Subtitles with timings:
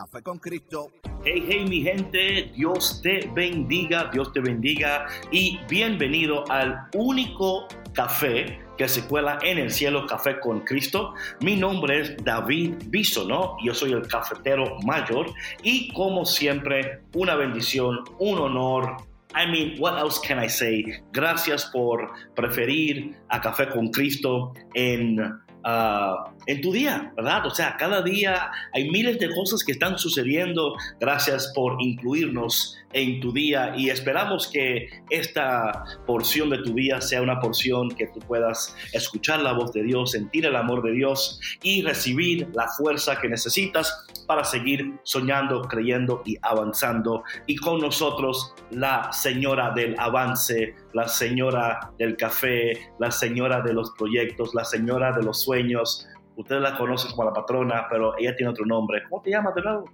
[0.00, 0.90] Café con Cristo.
[1.26, 8.60] Hey, hey, mi gente, Dios te bendiga, Dios te bendiga y bienvenido al único café
[8.78, 11.12] que se cuela en el cielo, Café con Cristo.
[11.42, 17.98] Mi nombre es David Bisono, yo soy el cafetero mayor y como siempre, una bendición,
[18.18, 18.96] un honor.
[19.34, 20.82] I mean, what else can I say?
[21.12, 25.20] Gracias por preferir a Café con Cristo en
[25.62, 27.46] Ah, en tu día, ¿verdad?
[27.46, 30.74] O sea, cada día hay miles de cosas que están sucediendo.
[30.98, 37.22] Gracias por incluirnos en tu día y esperamos que esta porción de tu día sea
[37.22, 41.40] una porción que tú puedas escuchar la voz de Dios, sentir el amor de Dios
[41.62, 47.22] y recibir la fuerza que necesitas para seguir soñando, creyendo y avanzando.
[47.46, 53.90] Y con nosotros la señora del avance, la señora del café, la señora de los
[53.92, 56.06] proyectos, la señora de los sueños.
[56.36, 59.02] Ustedes la conocen como la patrona, pero ella tiene otro nombre.
[59.08, 59.84] ¿Cómo te llamas de nuevo?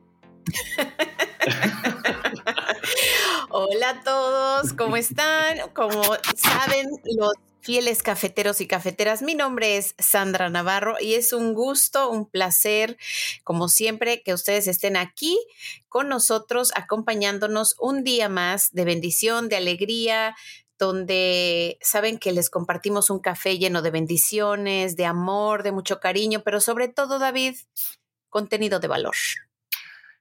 [3.59, 5.71] Hola a todos, ¿cómo están?
[5.73, 6.03] Como
[6.37, 7.33] saben los
[7.63, 12.99] fieles cafeteros y cafeteras, mi nombre es Sandra Navarro y es un gusto, un placer,
[13.45, 15.39] como siempre, que ustedes estén aquí
[15.89, 20.37] con nosotros, acompañándonos un día más de bendición, de alegría,
[20.79, 26.43] donde saben que les compartimos un café lleno de bendiciones, de amor, de mucho cariño,
[26.45, 27.57] pero sobre todo, David,
[28.29, 29.15] contenido de valor.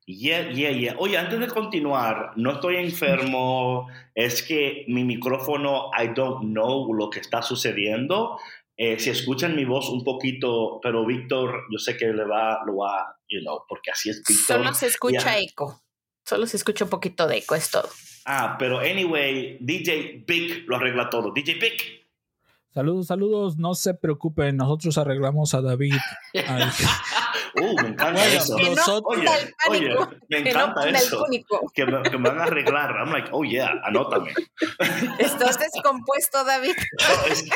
[0.08, 0.96] Yeah, yeah, yeah.
[1.00, 7.10] Oye, antes de continuar, no estoy enfermo, es que mi micrófono, I don't know lo
[7.10, 8.38] que está sucediendo.
[8.78, 12.78] Eh, si escuchan mi voz un poquito, pero Víctor, yo sé que le va, lo
[12.78, 14.58] va, you know, porque así es Víctor.
[14.58, 15.82] Solo se escucha eco,
[16.24, 17.90] solo se escucha un poquito de eco, es todo.
[18.26, 21.32] Ah, pero anyway, DJ Big lo arregla todo.
[21.32, 22.06] DJ Big.
[22.74, 25.96] Saludos, saludos, no se preocupen, nosotros arreglamos a David.
[27.58, 28.56] Uh, me encanta eso.
[29.06, 29.26] oye,
[29.70, 29.96] oye,
[30.30, 31.26] me encanta eso.
[31.74, 32.96] Que me, que me, van a arreglar.
[32.98, 34.34] I'm like, oh yeah, anótame.
[35.20, 36.76] ¿Estás descompuesto, David?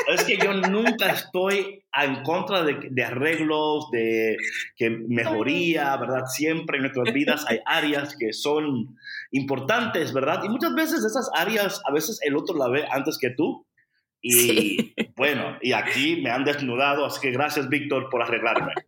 [0.08, 4.36] es, que yo nunca estoy en contra de, de, arreglos, de
[4.76, 6.24] que mejoría, ¿verdad?
[6.26, 8.96] Siempre en nuestras vidas hay áreas que son
[9.32, 10.42] importantes, ¿verdad?
[10.44, 13.66] Y muchas veces esas áreas, a veces el otro la ve antes que tú.
[14.22, 18.72] Y bueno, y aquí me han desnudado, así que gracias, Víctor, por arreglarme.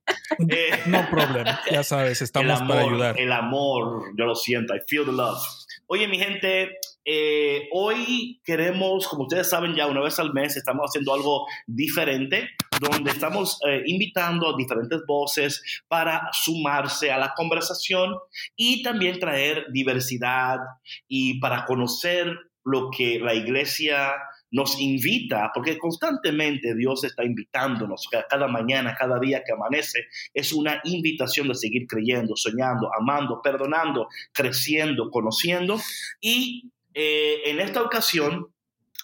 [0.48, 3.20] Eh, no problema, ya sabes, estamos para ayudar.
[3.20, 5.42] El amor, yo lo siento, I feel the love.
[5.86, 6.70] Oye, mi gente,
[7.04, 12.48] eh, hoy queremos, como ustedes saben ya, una vez al mes estamos haciendo algo diferente,
[12.80, 18.14] donde estamos eh, invitando a diferentes voces para sumarse a la conversación
[18.56, 20.58] y también traer diversidad
[21.06, 24.14] y para conocer lo que la iglesia
[24.52, 30.80] nos invita, porque constantemente Dios está invitándonos, cada mañana, cada día que amanece, es una
[30.84, 35.80] invitación de seguir creyendo, soñando, amando, perdonando, creciendo, conociendo.
[36.20, 38.48] Y eh, en esta ocasión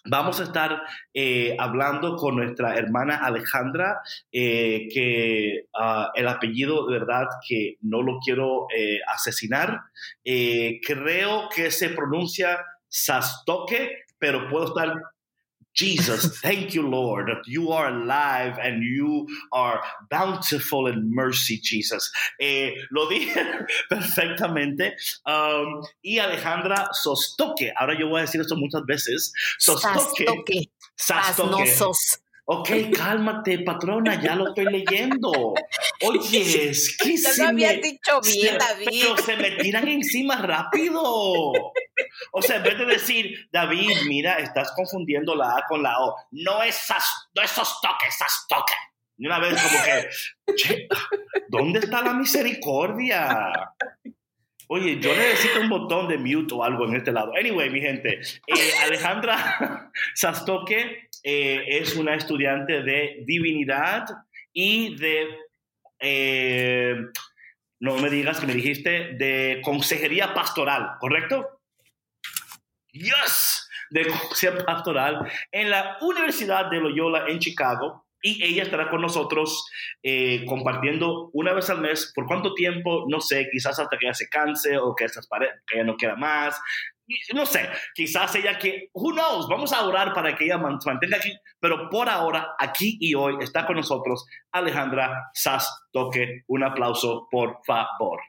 [0.04, 0.82] vamos a estar
[1.14, 4.00] eh, hablando con nuestra hermana Alejandra,
[4.30, 8.66] eh, que ah, el apellido de verdad que no lo quiero
[9.06, 9.80] asesinar,
[10.22, 12.58] creo que se pronuncia
[12.90, 14.94] Sastoque, pero puedo estar
[15.78, 19.80] Jesus, thank you, Lord, that you are alive and you are
[20.10, 22.10] bountiful in mercy, Jesus.
[22.40, 24.94] Eh, lo dije perfectamente.
[25.24, 29.32] Um, y Alejandra Sostoque, ahora yo voy a decir esto muchas veces.
[29.58, 30.26] Sostoque.
[30.96, 31.64] Sastoque.
[31.66, 32.18] Sastoque.
[32.50, 35.54] Ok, cálmate, patrona, ya lo estoy leyendo.
[36.06, 38.86] Oye, es que ya lo había dicho bien, David.
[38.88, 41.02] Pero se me tiran encima rápido.
[42.32, 46.16] O sea, en vez de decir, David, mira, estás confundiendo la A con la O.
[46.30, 46.86] No es,
[47.34, 48.74] no es toque, esas toque.
[49.18, 50.88] Y una vez como que,
[51.48, 53.52] ¿dónde está la misericordia?
[54.70, 57.32] Oye, yo necesito un botón de mute o algo en este lado.
[57.38, 64.06] Anyway, mi gente, eh, Alejandra Sastoque eh, es una estudiante de divinidad
[64.52, 65.28] y de...
[66.00, 66.94] Eh,
[67.80, 71.60] no me digas que me dijiste de consejería pastoral, ¿correcto?
[72.92, 78.04] Yes, de consejería pastoral en la Universidad de Loyola en Chicago.
[78.20, 79.64] Y ella estará con nosotros
[80.02, 82.10] eh, compartiendo una vez al mes.
[82.12, 83.04] ¿Por cuánto tiempo?
[83.08, 86.60] No sé, quizás hasta que ella se canse o que, que ella no quiera más
[87.34, 91.16] no sé, quizás ella que, who knows, vamos a orar para que ella se mantenga
[91.16, 96.42] aquí, pero por ahora, aquí y hoy está con nosotros Alejandra Sass Toque.
[96.46, 98.20] Un aplauso, por favor.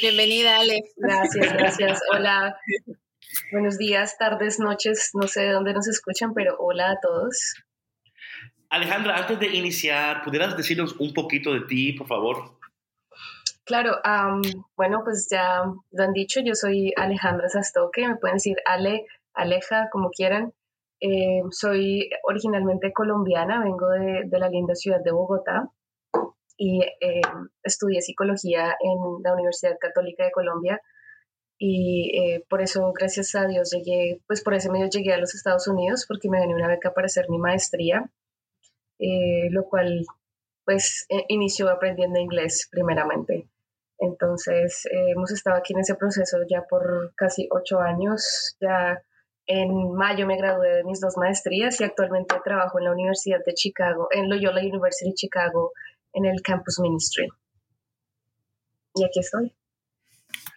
[0.00, 0.82] Bienvenida, Ale.
[0.96, 2.00] Gracias, gracias.
[2.12, 2.56] Hola.
[3.52, 7.54] Buenos días, tardes, noches, no sé de dónde nos escuchan, pero hola a todos.
[8.70, 12.57] Alejandra, antes de iniciar, ¿pudieras decirnos un poquito de ti, por favor?
[13.68, 13.96] Claro,
[14.78, 19.04] bueno, pues ya lo han dicho, yo soy Alejandra Sastoque, me pueden decir Ale,
[19.34, 20.54] Aleja, como quieran.
[21.02, 25.68] Eh, soy originalmente colombiana, vengo de, la linda ciudad de Bogotá
[26.56, 27.20] y eh,
[27.62, 30.80] estudié psicología en la Universidad Católica de Colombia
[31.58, 35.34] y eh, por eso, gracias a Dios, llegué, pues por ese medio llegué a los
[35.34, 38.10] Estados Unidos porque me gané una beca para hacer mi maestría,
[39.50, 40.06] lo cual
[40.64, 43.46] pues inició aprendiendo inglés primeramente.
[43.98, 48.56] Entonces, eh, hemos estado aquí en ese proceso ya por casi ocho años.
[48.60, 49.02] Ya
[49.46, 53.54] en mayo me gradué de mis dos maestrías y actualmente trabajo en la Universidad de
[53.54, 55.72] Chicago, en Loyola University Chicago,
[56.12, 57.26] en el Campus Ministry.
[58.94, 59.54] Y aquí estoy.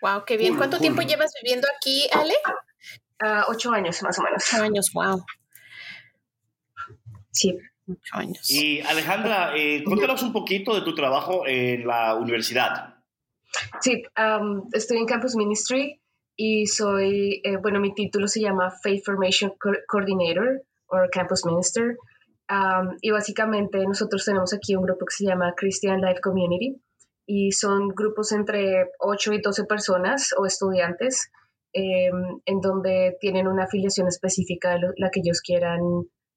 [0.01, 0.57] Wow, qué bien.
[0.57, 2.33] ¿Cuánto tiempo llevas viviendo aquí, Ale?
[3.23, 4.43] Uh, ocho años, más o menos.
[4.51, 5.23] Ocho años, wow.
[7.31, 7.57] Sí.
[7.87, 8.49] Ocho años.
[8.49, 12.90] Y Alejandra, eh, cuéntanos un poquito de tu trabajo en la universidad.
[13.81, 14.03] Sí,
[14.73, 16.01] estoy en Campus Ministry
[16.35, 19.53] y soy, eh, bueno, mi título se llama Faith Formation
[19.87, 21.97] Coordinator o Campus Minister.
[23.01, 26.81] y básicamente nosotros tenemos aquí un grupo que se llama Christian Life Community
[27.25, 31.31] y son grupos entre 8 y 12 personas o estudiantes
[31.71, 35.79] em, en donde tienen una afiliación específica de la que ellos quieran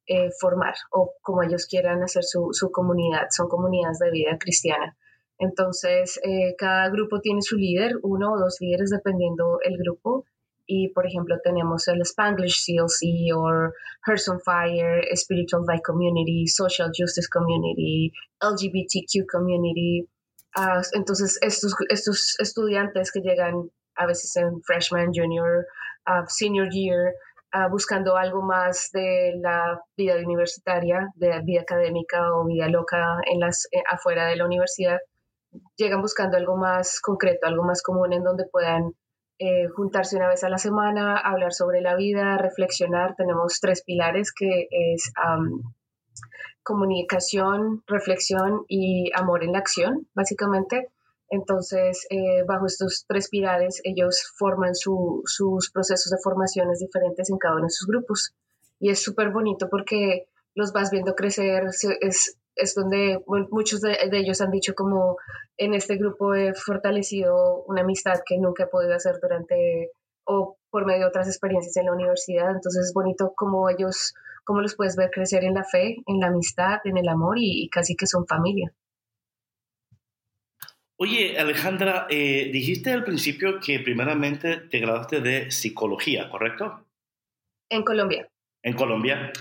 [0.06, 3.26] eh, formar o como ellos quieran hacer su, su comunidad.
[3.30, 4.96] Son comunidades de vida cristiana.
[5.38, 10.24] Entonces, eh, cada grupo tiene su líder, uno o dos líderes dependiendo el grupo.
[10.66, 13.70] Y, por ejemplo, tenemos el Spanglish CLC o
[14.06, 18.10] Hearts on Fire, Spiritual Life Community, Social Justice Community,
[18.40, 20.08] LGBTQ Community.
[20.56, 25.66] Ah, entonces, estos, estos estudiantes que llegan a veces en freshman, junior,
[26.06, 27.14] uh, senior year,
[27.54, 33.40] uh, buscando algo más de la vida universitaria, de vida académica o vida loca en
[33.40, 34.98] las, eh, afuera de la universidad,
[35.76, 38.94] llegan buscando algo más concreto, algo más común en donde puedan
[39.38, 43.14] eh, juntarse una vez a la semana, hablar sobre la vida, reflexionar.
[43.16, 45.12] Tenemos tres pilares que es
[46.62, 50.88] comunicación, reflexión y amor en la acción, básicamente.
[51.28, 57.56] Entonces, eh, bajo estos tres pilares, ellos forman sus procesos de formaciones diferentes en cada
[57.56, 58.34] uno de sus grupos.
[58.78, 61.64] Y es súper bonito porque los vas viendo crecer,
[62.00, 63.20] es, es donde
[63.50, 65.16] muchos de, ellos han dicho como
[65.56, 69.90] en este grupo he fortalecido una amistad que nunca he podido hacer durante
[70.26, 72.50] o por medio de otras experiencias en la universidad.
[72.50, 74.14] Entonces es bonito como ellos,
[74.44, 77.68] como los puedes ver crecer en la fe, en la amistad, en el amor y,
[77.68, 78.72] casi que son familia.
[80.96, 86.86] Oye, Alejandra, eh, dijiste al principio que primeramente te graduaste de psicología, ¿correcto?
[87.68, 88.28] En Colombia.
[88.62, 89.32] En Colombia.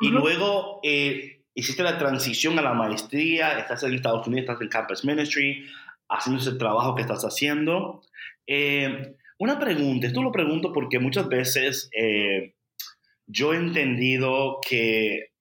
[0.00, 4.68] Y luego eh, hiciste la transición a la maestría, estás en Estados Unidos, estás en
[4.68, 5.66] Campus Ministry,
[6.08, 8.02] haciendo ese trabajo que estás haciendo.
[8.46, 12.54] Eh, una pregunta, esto lo pregunto porque muchas veces eh,
[13.26, 15.32] yo he entendido que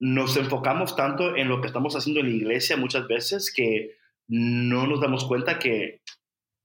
[0.00, 4.86] nos enfocamos tanto en lo que estamos haciendo en la iglesia muchas veces que no
[4.86, 6.00] nos damos cuenta que,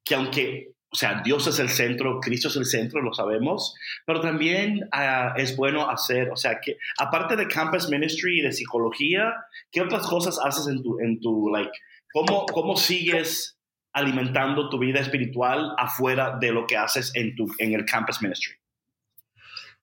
[0.03, 3.75] que aunque o sea, Dios es el centro, Cristo es el centro, lo sabemos,
[4.05, 8.53] pero también ah, es bueno hacer, o sea, que aparte de campus ministry y de
[8.53, 9.33] psicología,
[9.73, 11.77] ¿qué otras cosas haces en tu, en tu like,
[12.13, 13.59] cómo, cómo sigues
[13.91, 18.53] alimentando tu vida espiritual afuera de lo que haces en, tu, en el campus ministry?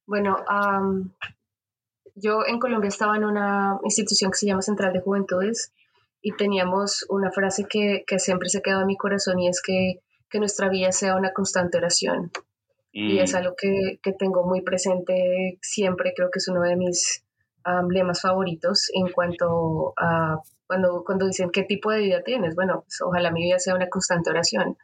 [0.07, 0.39] Bueno,
[2.15, 5.75] yo en Colombia estaba en una institución que se llama Central de Juventudes
[6.23, 10.01] y teníamos una frase que, que siempre se quedó en mi corazón y es que
[10.33, 12.33] que nuestra vida sea una constante oración.
[12.91, 13.37] Y es mm.
[13.37, 17.25] algo que, que, tengo muy presente siempre, creo que es uno de mis
[17.91, 22.55] lemas favoritos en cuanto a cuando, cuando dicen qué tipo de vida tienes.
[22.55, 24.77] Bueno, pues, ojalá mi vida sea una constante oración.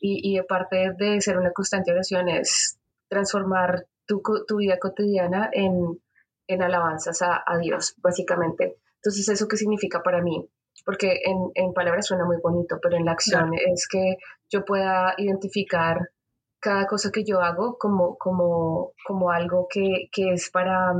[0.00, 2.78] Y, y aparte de ser una constante oración es
[3.08, 6.00] transformar tu, tu vida cotidiana en,
[6.46, 8.76] en alabanzas a, a, Dios, básicamente.
[8.96, 10.46] Entonces, ¿eso qué significa para mí?
[10.84, 14.16] Porque en, en palabras suena muy bonito, pero en la acción es que
[14.50, 16.10] yo pueda identificar
[16.60, 20.92] cada cosa que yo hago como, como, como algo que, que es para,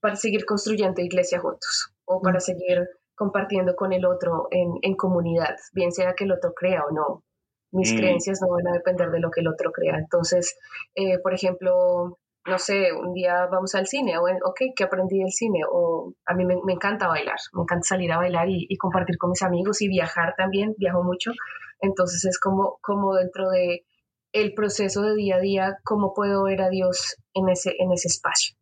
[0.00, 5.56] para seguir construyendo iglesia juntos o para seguir compartiendo con el otro en, en comunidad,
[5.72, 7.22] bien sea que el otro crea o no.
[7.70, 7.96] Mis Mm.
[7.96, 9.98] creencias no van a depender de lo que el otro crea.
[9.98, 10.56] Entonces,
[10.94, 15.30] eh, por ejemplo, no sé, un día vamos al cine, o, ok, ¿qué aprendí del
[15.32, 15.60] cine?
[15.70, 19.18] O a mí me, me encanta bailar, me encanta salir a bailar y, y compartir
[19.18, 21.32] con mis amigos y viajar también, viajo mucho.
[21.80, 23.84] Entonces es como, como dentro de
[24.32, 28.08] el proceso de día a día, cómo puedo ver a Dios en ese, en ese
[28.08, 28.56] espacio,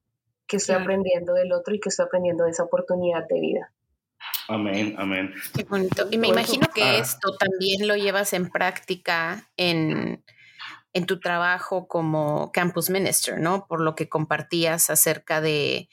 [0.46, 0.84] que estoy Claro.
[0.84, 3.72] aprendiendo del otro y que estoy aprendiendo de esa oportunidad de vida.
[4.48, 5.34] Amén, amén.
[5.56, 6.06] Qué bonito.
[6.10, 6.98] Y me Bueno, imagino que ah.
[6.98, 10.22] esto también lo llevas en práctica en,
[10.96, 13.66] en tu trabajo como campus minister, ¿no?
[13.68, 15.88] Por lo que compartías acerca de,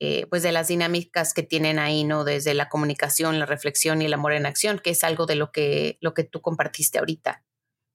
[0.00, 2.24] eh, pues de las dinámicas que tienen ahí, ¿no?
[2.24, 5.52] Desde la comunicación, la reflexión y el amor en acción, que es algo de lo
[5.52, 7.44] que, lo que tú compartiste ahorita.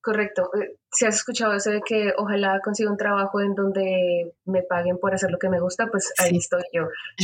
[0.01, 0.49] Correcto.
[0.61, 4.97] Eh, Si has escuchado eso de que ojalá consiga un trabajo en donde me paguen
[4.97, 6.37] por hacer lo que me gusta, pues ahí Sí.
[6.37, 6.83] estoy yo.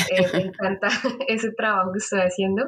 [0.09, 0.87] Eh, me encanta
[1.29, 2.65] ese trabajo que estoy haciendo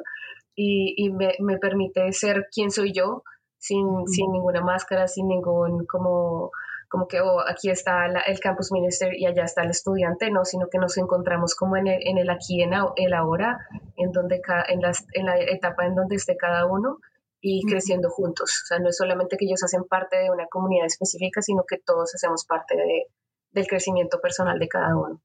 [0.55, 3.24] y, y me, me permite ser quien soy yo,
[3.63, 6.51] sin, sin ninguna máscara, sin ningún como
[6.89, 10.46] como que oh, aquí está la- el campus minister y allá está el estudiante, no,
[10.46, 13.58] sino que nos encontramos como en el, en el aquí, en el ahora,
[13.96, 17.00] en, donde ca- en, las, en la etapa en donde esté cada uno
[17.41, 18.62] y creciendo juntos.
[18.63, 21.79] O sea, no es solamente que ellos hacen parte de una comunidad específica, sino que
[21.79, 23.08] todos hacemos parte de,
[23.53, 25.20] del crecimiento personal de cada uno.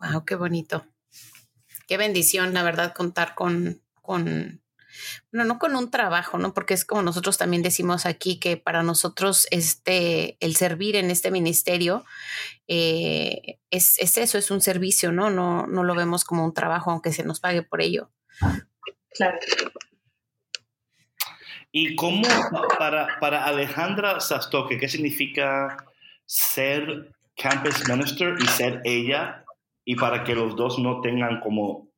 [0.00, 0.84] Wow, qué bonito.
[1.86, 4.60] Qué bendición, la verdad, contar con, con,
[5.32, 6.54] bueno, no con un trabajo, ¿no?
[6.54, 11.30] Porque es como nosotros también decimos aquí que para nosotros este, el servir en este
[11.30, 12.04] ministerio
[12.68, 15.30] eh, es, es eso, es un servicio, ¿no?
[15.30, 15.66] ¿no?
[15.66, 18.10] No lo vemos como un trabajo, aunque se nos pague por ello.
[19.10, 19.38] Claro.
[21.76, 22.22] ¿Y cómo
[22.78, 25.76] para, para Alejandra Sastoque, qué significa
[26.24, 29.44] ser campus minister y ser ella?
[29.84, 31.88] Y para que los dos no tengan como,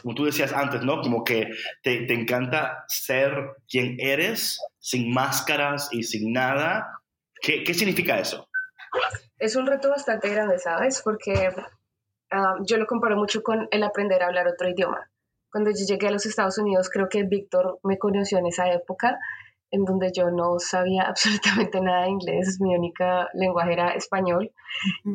[0.00, 1.00] como tú decías antes, ¿no?
[1.00, 1.48] Como que
[1.82, 7.00] te, te encanta ser quien eres, sin máscaras y sin nada.
[7.40, 8.48] ¿Qué, qué significa eso?
[9.38, 11.02] Es un reto bastante grande, ¿sabes?
[11.04, 11.50] Porque
[12.30, 15.10] ah, yo lo comparo mucho con el aprender a hablar otro idioma.
[15.50, 19.18] Cuando yo llegué a los Estados Unidos, creo que Víctor me conoció en esa época
[19.72, 24.52] en donde yo no sabía absolutamente nada de inglés, mi única lenguaje era español.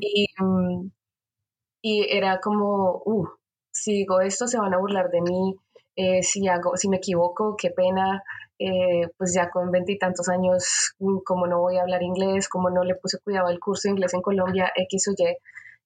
[0.01, 0.89] Y, mm,
[1.81, 3.27] y era como, uh,
[3.81, 5.55] si esto se van a burlar de mí,
[5.96, 8.24] eh, si, hago, si me equivoco, qué pena,
[8.60, 12.84] eh, pues ya con veintitantos años, mm, como no voy a hablar inglés, como no
[12.84, 15.38] le puse cuidado al curso de inglés en Colombia, X o Y,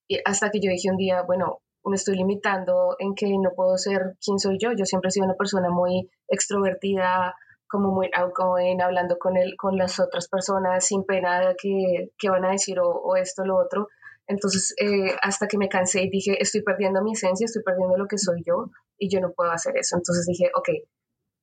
[0.08, 3.76] y hasta que yo dije un día, bueno, me estoy limitando en que no puedo
[3.76, 7.34] ser quien soy yo, yo siempre he sido una persona muy extrovertida,
[7.68, 12.30] como muy outgoing, hablando con, él, con las otras personas sin pena de que, que
[12.30, 13.88] van a decir o, o esto o lo otro.
[14.26, 18.06] Entonces, eh, hasta que me cansé y dije, estoy perdiendo mi esencia, estoy perdiendo lo
[18.06, 19.96] que soy yo y yo no puedo hacer eso.
[19.96, 20.68] Entonces dije, ok,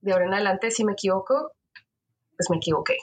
[0.01, 1.51] de ahora en adelante, si me equivoco,
[2.38, 2.98] pues me equivoqué.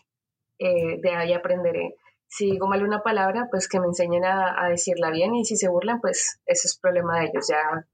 [0.58, 1.96] Eh, de ahí aprenderé.
[2.28, 5.56] Si digo mal una palabra, pues que me enseñen a, a decirla bien y si
[5.56, 7.86] se burlan, pues ese es problema de ellos, ya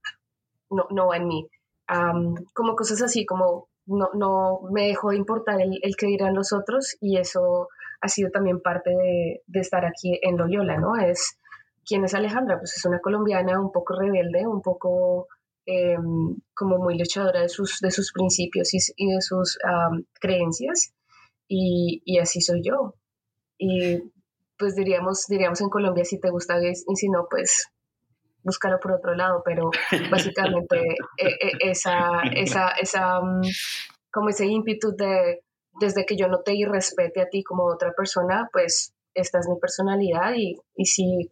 [0.70, 1.48] no, no va en mí.
[1.92, 6.34] Um, como cosas así, como no, no me dejó de importar el, el que dirán
[6.34, 7.68] los otros y eso
[8.00, 10.96] ha sido también parte de, de estar aquí en Loyola, ¿no?
[10.96, 11.38] Es
[11.84, 12.58] ¿Quién es Alejandra?
[12.58, 15.28] Pues es una colombiana un poco rebelde, un poco
[15.66, 15.96] eh,
[16.54, 20.92] como muy luchadora de sus, de sus principios y, y de sus um, creencias.
[21.48, 22.94] Y, y, así soy yo.
[23.58, 24.02] Y
[24.58, 27.68] pues diríamos, diríamos en Colombia, si te gusta gay y si no, pues
[28.42, 29.70] búscalo por otro lado, pero
[30.10, 30.78] básicamente
[31.18, 33.42] eh, eh, esa, esa, esa, um,
[34.10, 35.42] como ese ímpetu de
[35.80, 39.58] desde que yo no te irrespete a ti como otra persona, pues esta es mi
[39.58, 41.30] personalidad y, y si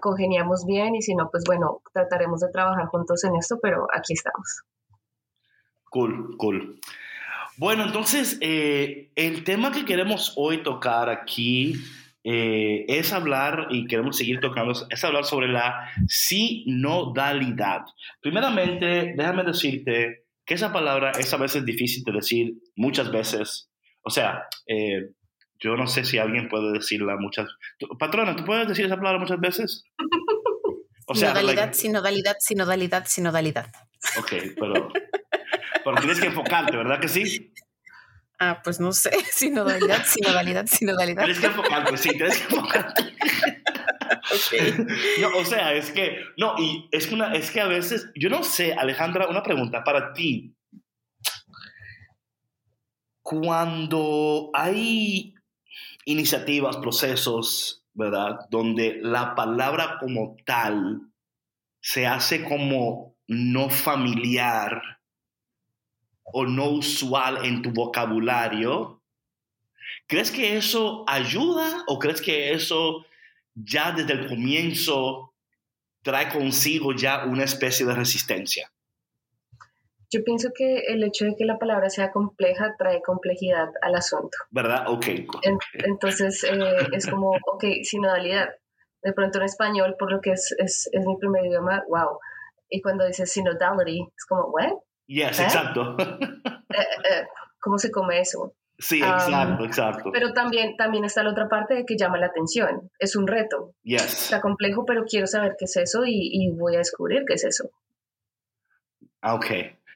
[0.00, 4.12] congeniamos bien y si no, pues bueno, trataremos de trabajar juntos en esto, pero aquí
[4.12, 4.62] estamos.
[5.90, 6.80] Cool, cool.
[7.56, 11.74] Bueno, entonces, eh, el tema que queremos hoy tocar aquí
[12.22, 17.82] eh, es hablar, y queremos seguir tocando, es hablar sobre la sinodalidad.
[18.20, 23.70] Primeramente, déjame decirte que esa palabra es a veces difícil de decir, muchas veces.
[24.02, 25.10] O sea, eh,
[25.60, 27.48] yo no sé si alguien puede decirla muchas...
[27.98, 29.84] Patrona, ¿tú puedes decir esa palabra muchas veces?
[31.10, 33.66] O sea, sinodalidad, like, sinodalidad, sinodalidad, sinodalidad.
[34.18, 34.92] Ok, pero,
[35.82, 37.50] pero tienes que enfocarte, ¿verdad que sí?
[38.38, 41.24] Ah, pues no sé, sinodalidad, sinodalidad, sinodalidad.
[41.24, 43.02] Tienes que enfocarte, sí, tienes que enfocarte.
[44.36, 44.86] okay.
[45.22, 48.42] No, o sea, es que, no, y es una, es que a veces, yo no
[48.42, 50.54] sé, Alejandra, una pregunta para ti.
[53.22, 55.34] cuando hay
[56.08, 58.40] iniciativas, procesos, ¿verdad?
[58.50, 61.02] Donde la palabra como tal
[61.80, 64.80] se hace como no familiar
[66.24, 69.02] o no usual en tu vocabulario,
[70.06, 73.04] ¿crees que eso ayuda o crees que eso
[73.54, 75.34] ya desde el comienzo
[76.02, 78.72] trae consigo ya una especie de resistencia?
[80.10, 84.36] Yo pienso que el hecho de que la palabra sea compleja trae complejidad al asunto.
[84.50, 84.84] ¿Verdad?
[84.88, 85.06] Ok.
[85.74, 88.48] entonces eh, es como, ok, sinodalidad.
[89.02, 92.18] De pronto en español, por lo que es, es, es mi primer idioma, wow.
[92.70, 94.72] Y cuando dices synodality, es como, ¿what?
[95.06, 95.44] Yes, ¿Eh?
[95.44, 95.96] exacto.
[96.70, 97.26] Eh,
[97.60, 98.54] ¿Cómo se come eso?
[98.78, 100.10] Sí, exacto, exacto.
[100.12, 102.90] Pero también, también está la otra parte de que llama la atención.
[102.98, 103.72] Es un reto.
[103.82, 104.24] Yes.
[104.24, 107.44] Está complejo, pero quiero saber qué es eso y, y voy a descubrir qué es
[107.44, 107.70] eso.
[109.22, 109.46] Ah, ok.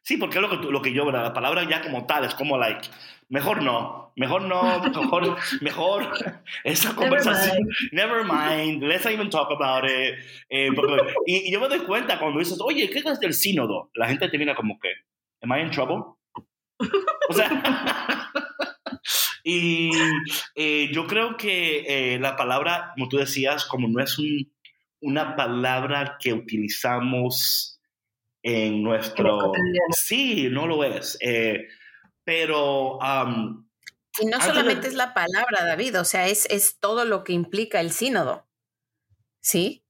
[0.02, 1.10] Sí, porque es lo que, lo que yo.
[1.10, 2.88] La palabra ya como tal es como, like,
[3.28, 6.12] mejor no, mejor no, mejor, mejor
[6.64, 10.18] esa conversación, never mind, let's not even talk about it.
[10.50, 10.68] Eh,
[11.26, 13.90] y, yo me doy cuenta cuando dices, oye, ¿qué es del sínodo?
[13.94, 14.90] La gente te mira como que,
[15.40, 16.04] ¿am I in trouble?
[17.28, 18.28] O sea,
[19.44, 19.90] y
[20.54, 24.52] eh, yo creo que eh, la palabra, como tú decías, como no es un,
[25.00, 27.71] una palabra que utilizamos
[28.42, 29.52] en nuestro...
[29.90, 31.16] Sí, no lo es.
[31.20, 31.68] Eh,
[32.24, 32.98] pero...
[34.20, 37.80] y no solamente es la palabra, David, o sea, es, es todo lo que implica
[37.80, 38.46] el sínodo.
[39.40, 39.84] ¿Sí?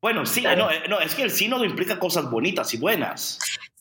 [0.00, 3.38] Bueno, sí, no, eh, no, es que el sínodo implica cosas bonitas y buenas.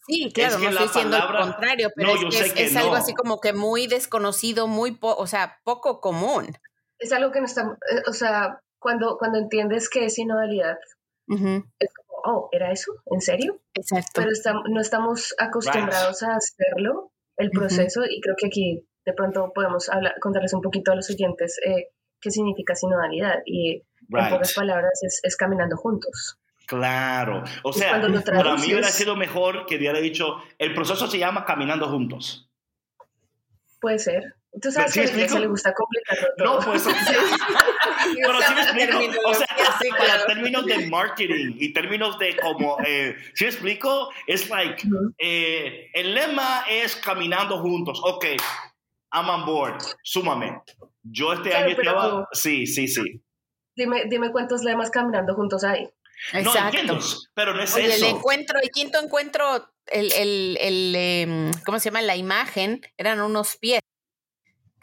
[0.08, 3.54] Sí, claro, no estoy diciendo lo contrario, pero es, que es, algo así como que
[3.54, 6.56] muy desconocido, muy, o sea, poco común.
[7.00, 10.78] Es algo que no está, eh, o sea, cuando, cuando entiendes que es sinodalidad,
[11.28, 12.92] es como, oh, ¿era eso?
[13.12, 13.60] ¿En serio?
[13.74, 14.22] Exacto.
[14.22, 14.32] Pero
[14.70, 20.16] no estamos acostumbrados a hacerlo, el proceso, y creo que aquí de pronto podemos hablar,
[20.20, 23.40] contarles un poquito a los oyentes eh, qué significa sinodalidad.
[23.46, 26.40] Y en pocas palabras es, caminando juntos.
[26.66, 27.44] Claro.
[27.64, 31.88] O sea, para mí hubiera sido mejor que hubiera dicho, el proceso se llama caminando
[31.88, 32.50] juntos.
[33.80, 34.36] Puede ser.
[34.62, 36.60] Tú sabes que a la le gusta complicarlo todo.
[36.60, 36.84] No, pues.
[38.16, 39.20] pero sí me explico.
[39.26, 39.48] O sea,
[39.98, 42.78] para términos de marketing y términos de como.
[42.86, 44.10] Eh, ¿Sí me explico?
[44.28, 44.88] Es like.
[45.18, 48.00] Eh, el lema es caminando juntos.
[48.04, 48.26] Ok,
[49.14, 49.82] I'm on board.
[50.04, 50.62] Súmame.
[51.04, 52.28] Yo este año estaba.
[52.32, 53.22] Sí, sí, sí.
[53.76, 55.90] Dime, dime cuántos lemas caminando juntos hay.
[56.32, 56.84] Exacto.
[56.84, 57.00] No
[57.34, 58.06] pero no es eso.
[58.06, 62.02] El encuentro, el quinto encuentro, el, el, el em, ¿cómo se llama?
[62.02, 63.82] La imagen, eran unos pies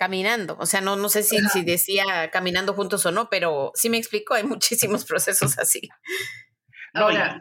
[0.02, 0.56] caminando.
[0.58, 3.98] O sea, no, no sé si, si decía caminando juntos o no, pero sí me
[3.98, 5.88] explico, hay muchísimos procesos así.
[6.92, 7.40] Ahora,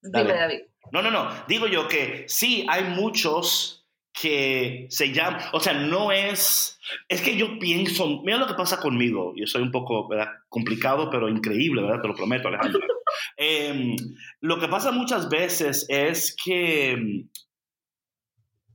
[0.00, 0.60] dime David.
[0.92, 1.28] No, no, no.
[1.48, 7.36] Digo yo que sí, hay muchos que se llaman, o sea, no es, es que
[7.36, 10.08] yo pienso, mira lo que pasa conmigo, yo soy un poco
[10.48, 12.02] complicado, pero increíble, ¿verdad?
[12.02, 12.80] Te lo prometo, Alejandro.
[13.36, 13.96] Em,
[14.40, 17.26] lo que pasa muchas veces es que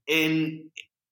[0.06, 0.72] en,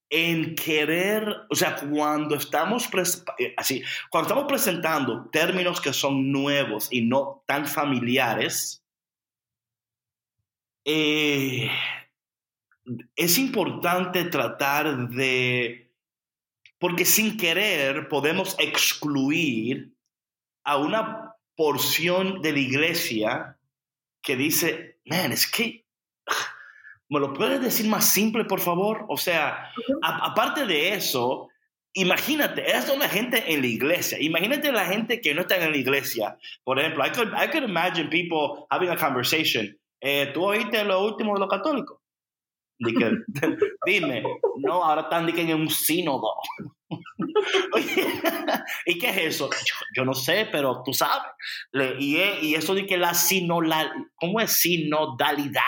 [0.10, 2.90] en querer, o sea, cuando estamos,
[3.38, 8.84] eh, así, cuando estamos presentando términos que son nuevos y no tan familiares,
[10.84, 11.70] eh,
[13.16, 15.94] es importante tratar de,
[16.80, 19.94] porque sin querer podemos excluir
[20.64, 23.60] a una porción de la iglesia
[24.24, 25.86] que dice, man, es que
[27.10, 29.06] ¿Me lo puedes decir más simple, por favor?
[29.10, 29.72] O sea,
[30.04, 31.50] aparte de eso,
[31.94, 34.20] imagínate, es la gente en la iglesia.
[34.22, 36.38] Imagínate la gente que no está en la iglesia.
[36.64, 39.76] Por ejemplo, I could, I could imagine people having a conversation.
[40.02, 42.00] Eh, ¿Tú oíste lo último de los católicos?
[43.86, 44.24] dime,
[44.58, 46.36] no, ahora están en un sínodo.
[48.86, 49.50] ¿Y qué es eso?
[49.96, 51.32] Yo, no sé, pero tú sabes.
[52.00, 55.64] y, y, eso de que la sinodalidad, ¿cómo es sinodalidad?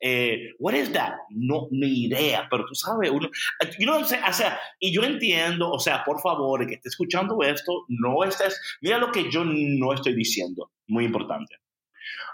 [0.00, 1.14] Eh, what is that?
[1.30, 3.28] No, ni idea, pero tú sabes, uno,
[3.78, 7.84] you know o sea, y yo entiendo, o sea, por favor, que esté escuchando esto,
[7.88, 11.56] no estés, mira lo que yo no estoy diciendo, muy importante.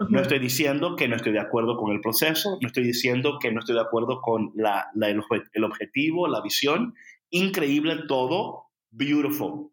[0.09, 3.53] No estoy diciendo que no estoy de acuerdo con el proceso, no estoy diciendo que
[3.53, 5.23] no estoy de acuerdo con la, el,
[5.53, 6.95] el, objetivo, la visión.
[7.29, 9.71] Increíble todo, beautiful.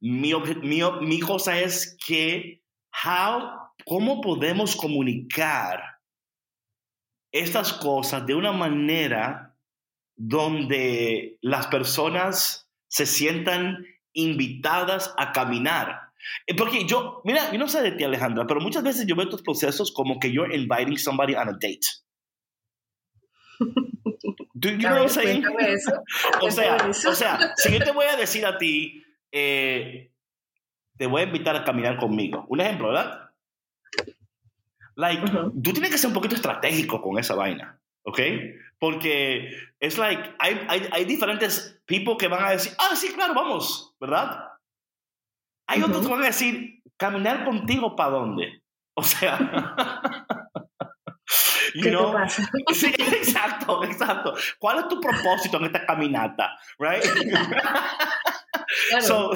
[0.00, 2.62] Mi, mi, mi cosa es que,
[3.04, 3.52] how,
[3.86, 5.93] ¿cómo podemos comunicar
[7.34, 9.56] estas cosas de una manera
[10.14, 16.12] donde las personas se sientan invitadas a caminar.
[16.46, 19.24] Eh, porque yo, mira, yo no sé de ti, Alejandra, pero muchas veces yo veo
[19.24, 21.80] estos procesos como que you're inviting somebody on a date.
[24.54, 25.42] Do you know what I'm
[26.40, 30.12] o, sea, o sea, si yo te voy a decir a ti, eh,
[30.96, 32.46] te voy a invitar a caminar conmigo.
[32.48, 33.23] Un ejemplo, ¿verdad?
[34.96, 35.22] Like,
[35.62, 38.20] tú tienes que ser un poquito estratégico con esa vaina, ¿ok?
[38.78, 43.34] Porque es like, hay, hay, hay diferentes people que van a decir, ah, sí, claro,
[43.34, 44.50] vamos, ¿verdad?
[45.66, 48.62] Hay otros que van a decir, caminar contigo para dónde?
[48.94, 49.38] O sea,
[51.74, 52.48] ¿Qué te pasa?
[52.72, 54.34] Sí, exacto, exacto.
[54.58, 56.56] ¿Cuál es tu propósito en esta caminata?
[56.78, 57.02] Right?
[59.00, 59.32] So,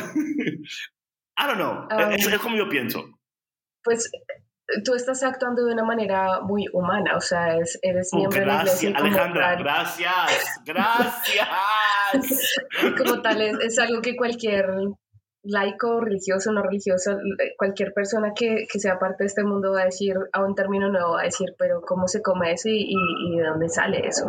[1.36, 1.86] I don't know.
[1.90, 3.04] Um, es, es como yo pienso.
[3.84, 4.10] Pues
[4.84, 8.46] tú estás actuando de una manera muy humana, o sea, es, eres oh, miembro de
[8.46, 8.92] la iglesia.
[8.94, 11.48] Alejandra, gracias, gracias.
[12.98, 14.66] como tal, es, es, algo que cualquier
[15.42, 17.16] laico, religioso, no religioso,
[17.56, 20.90] cualquier persona que, que, sea parte de este mundo va a decir, a un término
[20.90, 24.26] nuevo, va a decir, pero ¿cómo se come eso y, y, de dónde sale eso?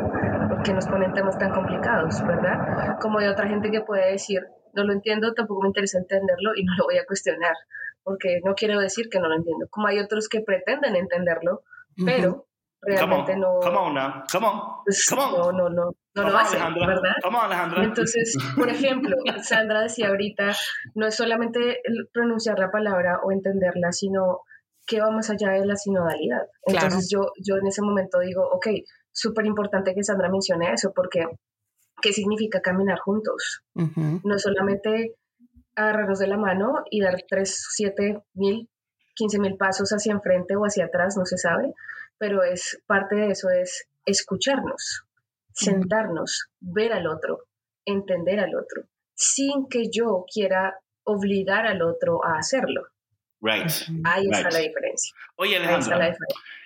[0.49, 2.97] Porque nos ponen temas tan complicados, ¿verdad?
[3.02, 6.63] Como de otra gente que puede decir, no lo entiendo, tampoco me interesa entenderlo y
[6.63, 7.56] no lo voy a cuestionar,
[8.10, 9.67] porque no quiero decir que no lo entiendo.
[9.69, 11.62] Como hay otros que pretenden entenderlo,
[12.04, 12.48] pero
[12.82, 13.60] realmente no.
[13.62, 15.32] Come on now, come on, pues, come on.
[15.32, 17.13] No, no, no, no lo hacen, ¿verdad?
[17.22, 17.84] Come on, Alejandra.
[17.84, 20.56] Entonces, por ejemplo, Sandra decía ahorita,
[20.95, 24.39] no es solamente pronunciar la palabra o entenderla, sino
[24.88, 26.48] que va más allá de la sinodalidad.
[26.65, 28.69] Entonces, yo, yo en ese momento digo, ok,
[29.12, 31.28] súper importante que Sandra mencione eso, porque
[32.02, 33.62] ¿qué significa caminar juntos?
[33.76, 35.13] No solamente
[35.80, 38.70] agarrarnos de la mano y dar 3, 7 mil,
[39.15, 41.74] 15 mil pasos hacia enfrente o hacia atrás, no se sabe,
[42.18, 45.06] pero es parte de eso es escucharnos,
[45.54, 47.46] sentarnos, ver al otro,
[47.86, 48.84] entender al otro,
[49.15, 52.84] sin que yo quiera obligar al otro a hacerlo.
[53.42, 53.72] Right.
[54.04, 55.15] Ahí está la diferencia.
[55.38, 56.15] Oye, Alejandra,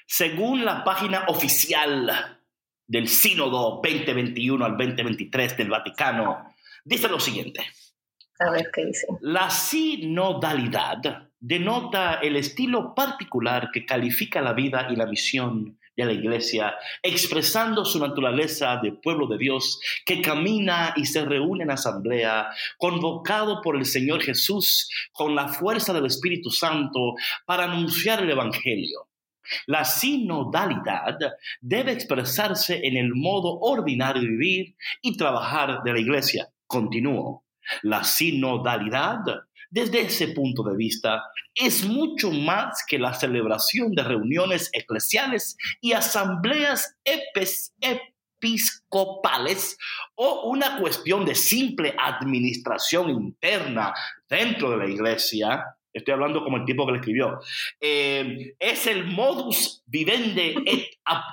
[0.08, 2.40] según la página oficial
[2.88, 7.62] del Sínodo 2021 al 2023 del Vaticano, dice lo siguiente.
[9.22, 16.14] La sinodalidad denota el estilo particular que califica la vida y la misión de la
[16.14, 22.50] iglesia, expresando su naturaleza de pueblo de Dios que camina y se reúne en asamblea,
[22.78, 27.14] convocado por el Señor Jesús con la fuerza del Espíritu Santo
[27.46, 29.10] para anunciar el Evangelio.
[29.68, 31.18] La sinodalidad
[31.62, 36.50] debe expresarse en el modo ordinario de vivir y trabajar de la iglesia.
[36.66, 37.43] Continúo.
[37.82, 39.20] La sinodalidad,
[39.70, 41.24] desde ese punto de vista,
[41.56, 46.96] es mucho más que la celebración de reuniones eclesiales y asambleas
[48.42, 49.78] episcopales
[50.16, 53.94] o una cuestión de simple administración interna
[54.28, 57.40] dentro de la iglesia Estoy hablando como el tipo que le escribió.
[57.80, 60.88] Eh, es el modus vivendi et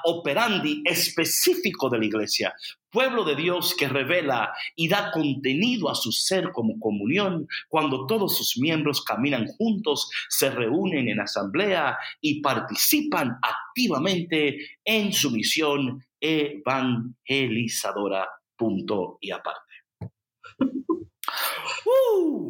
[0.05, 2.55] operandi específico de la iglesia.
[2.91, 8.37] Pueblo de Dios que revela y da contenido a su ser como comunión cuando todos
[8.37, 18.29] sus miembros caminan juntos, se reúnen en asamblea y participan activamente en su misión evangelizadora.
[18.57, 19.61] Punto y aparte.
[21.87, 22.49] Uh.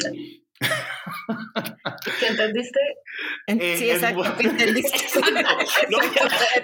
[2.20, 2.80] ¿Qué entendiste?
[3.46, 4.22] Eh, sí, exacto.
[4.38, 4.98] ¿Qué entendiste?
[5.90, 6.18] Lo que,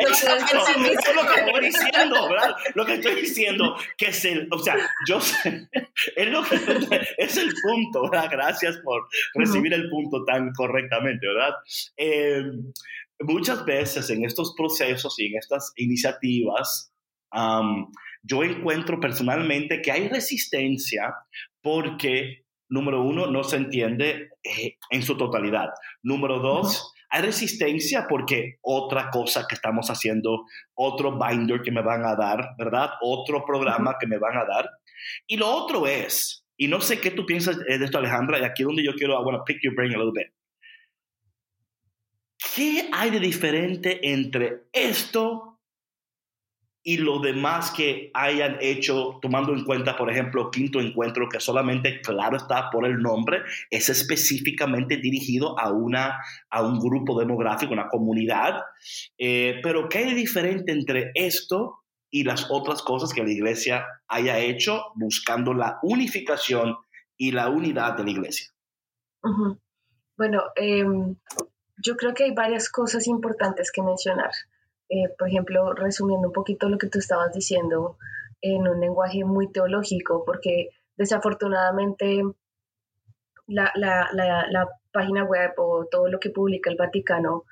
[0.05, 0.59] exacto.
[0.69, 2.57] es lo que estoy diciendo, ¿verdad?
[2.75, 4.77] Lo que estoy diciendo, que es el, o sea,
[5.09, 5.69] yo sé,
[6.17, 6.57] es, lo que,
[7.19, 8.29] es el punto, ¿verdad?
[8.31, 11.55] Gracias por recibir el punto tan correctamente, ¿verdad?
[11.97, 12.45] Eh,
[13.21, 16.93] muchas veces en estos procesos y en estas iniciativas,
[17.33, 17.91] um,
[18.23, 21.15] yo encuentro personalmente que hay resistencia
[21.63, 25.71] porque número uno, no se entiende eh, en su totalidad.
[26.03, 32.05] Número dos, hay resistencia porque otra cosa que estamos haciendo, otro binder que me van
[32.05, 32.91] a dar, ¿verdad?
[33.01, 34.69] Otro programa que me van a dar.
[35.27, 38.63] Y lo otro es, y no sé qué tú piensas de esto, Alejandra, y aquí
[38.63, 40.33] donde yo quiero, I want to pick your brain a little bit.
[42.55, 45.56] ¿Qué hay de diferente entre esto
[46.89, 52.01] y lo demás que hayan hecho, tomando en cuenta, por ejemplo, Quinto Encuentro, que solamente,
[52.01, 57.89] claro está por el nombre, es específicamente dirigido a, una, a un grupo demográfico, una
[57.89, 58.61] comunidad.
[59.19, 64.39] Eh, pero, ¿qué hay diferente entre esto y las otras cosas que la iglesia haya
[64.39, 66.77] hecho buscando la unificación
[67.17, 68.47] y la unidad de la iglesia?
[70.17, 71.17] Bueno, em,
[71.79, 74.31] yo creo que hay varias cosas importantes que mencionar.
[74.89, 77.97] Eh, por ejemplo, resumiendo un poquito lo que tú estabas diciendo
[78.41, 82.23] en un lenguaje muy teológico, porque desafortunadamente
[83.47, 87.45] la, la, la, la, página web o todo lo que publica el Vaticano,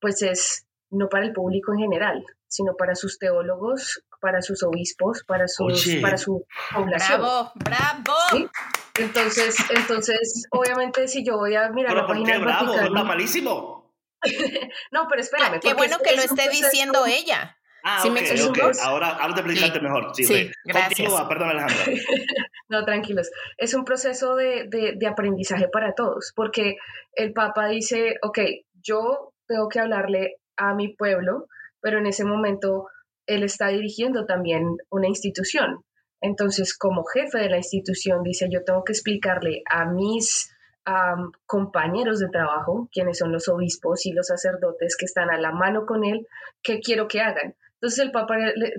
[0.00, 5.24] pues es no para el público en general, sino para sus teólogos, para sus obispos,
[5.24, 7.20] para, sus, para su población.
[7.22, 7.52] ¡Bravo!
[7.54, 8.50] ¡Bravo!
[8.98, 12.66] Entonces, entonces, obviamente, si yo voy a mirar Pero la ¿por página qué del bravo?
[12.66, 13.89] Vaticano- Está malísimo.
[14.92, 15.54] no, pero espérame.
[15.56, 17.56] Ah, qué bueno es- que lo esté diciendo ella.
[17.82, 18.26] Ah, Sí ok, me ok.
[18.30, 18.78] explicas.
[18.82, 19.84] Ahora, ahora te explicaste Sí.
[19.84, 20.14] mejor.
[20.14, 20.88] Sí, Sí, gracias.
[20.98, 21.84] Continúa, perdón, Alejandra.
[22.68, 23.30] No, tranquilos.
[23.56, 26.76] Es un proceso de, de- de aprendizaje para todos, porque
[27.14, 28.38] el Papa dice, ok,
[28.82, 31.46] yo tengo que hablarle a mi pueblo,
[31.80, 32.86] pero en ese momento
[33.26, 35.82] él está dirigiendo también una institución.
[36.20, 42.18] Entonces, como jefe de la institución, dice, yo tengo que explicarle a mis am, compañeros
[42.20, 46.04] de trabajo, quienes son los obispos y los sacerdotes que están a la mano con
[46.04, 46.26] él,
[46.62, 47.54] qué quiero que hagan.
[47.74, 48.36] Entonces, el Papa,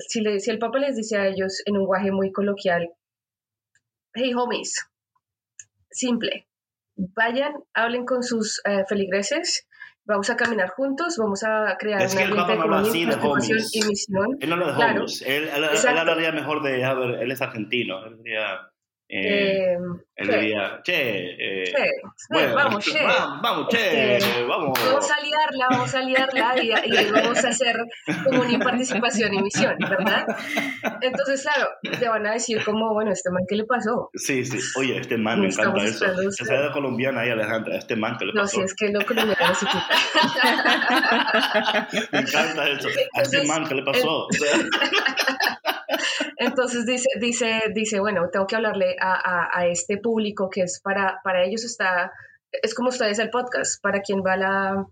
[0.08, 2.90] si, le- si el Papa les dice a ellos en un lenguaje muy coloquial,
[4.14, 4.88] hey homies,
[5.90, 6.48] simple,
[6.96, 9.68] vayan, hablen con sus eh, feligreses,
[10.06, 13.04] vamos a caminar juntos, vamos a crear Es un que el Papa de no así
[13.06, 13.70] homies.
[13.76, 14.38] y misión.
[14.40, 15.00] Él no habla de Claro.
[15.02, 15.22] homies.
[15.22, 18.06] Él, él- hablaría mejor de, a ver, él es argentino.
[18.06, 18.71] Él diría,
[19.14, 19.78] eh, Eh,
[20.16, 20.94] él che, diría, che,
[21.38, 21.90] eh, che,
[22.30, 23.04] bueno, vamos, che.
[23.04, 24.80] vamos, che, Este, vamos.
[24.86, 26.72] Vamos a liarla, vamos a liarla y, y
[27.12, 27.76] vamos a hacer
[28.24, 30.26] comunión, participación y misión, ¿verdad?
[31.02, 31.70] Entonces, claro,
[32.00, 34.10] te van a decir como, bueno, este man, ¿qué le pasó?
[34.14, 34.60] Sí, sí.
[34.78, 36.06] Oye, este man, me No encanta eso.
[36.32, 36.62] Se usted.
[36.68, 37.78] de colombiana ahí, Alejandra.
[37.78, 38.58] Este man, ¿qué le No, pasó?
[38.60, 39.88] si es que lo colombiano no se quita.
[42.12, 42.88] Me encanta eso.
[42.88, 44.28] A este Entonces, man, ¿qué le pasó?
[44.32, 44.56] Sea,
[46.38, 51.20] Entonces dice, dice, dice, bueno, tengo que hablarle a, a- este público que es para,
[51.24, 52.12] para ellos está,
[52.52, 54.86] es como ustedes el podcast, para quien va la,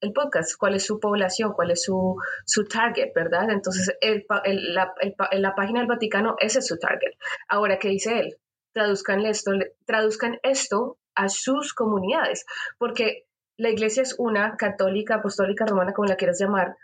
[0.00, 3.50] el podcast, cuál es su población, cuál es su, su target, ¿verdad?
[3.50, 7.12] Entonces, el, el- la, el la página del Vaticano, ese es su target.
[7.48, 8.36] Ahora, ¿qué dice él?
[8.72, 9.52] Traduzcan esto,
[9.86, 12.44] traduzcan esto a sus comunidades,
[12.78, 13.24] porque
[13.58, 16.76] la iglesia es una, católica, apostólica, romana, como la quieras llamar,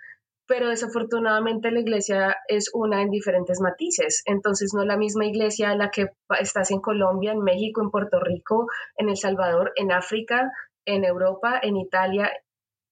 [0.53, 4.23] pero desafortunadamente la iglesia es una en diferentes matices.
[4.27, 8.21] Entonces, no es la misma iglesia la que estás en Colombia, en México, en Puerto
[8.21, 8.67] Rico,
[8.99, 10.53] en El Salvador, en África,
[10.85, 12.31] en Europa, en Italia.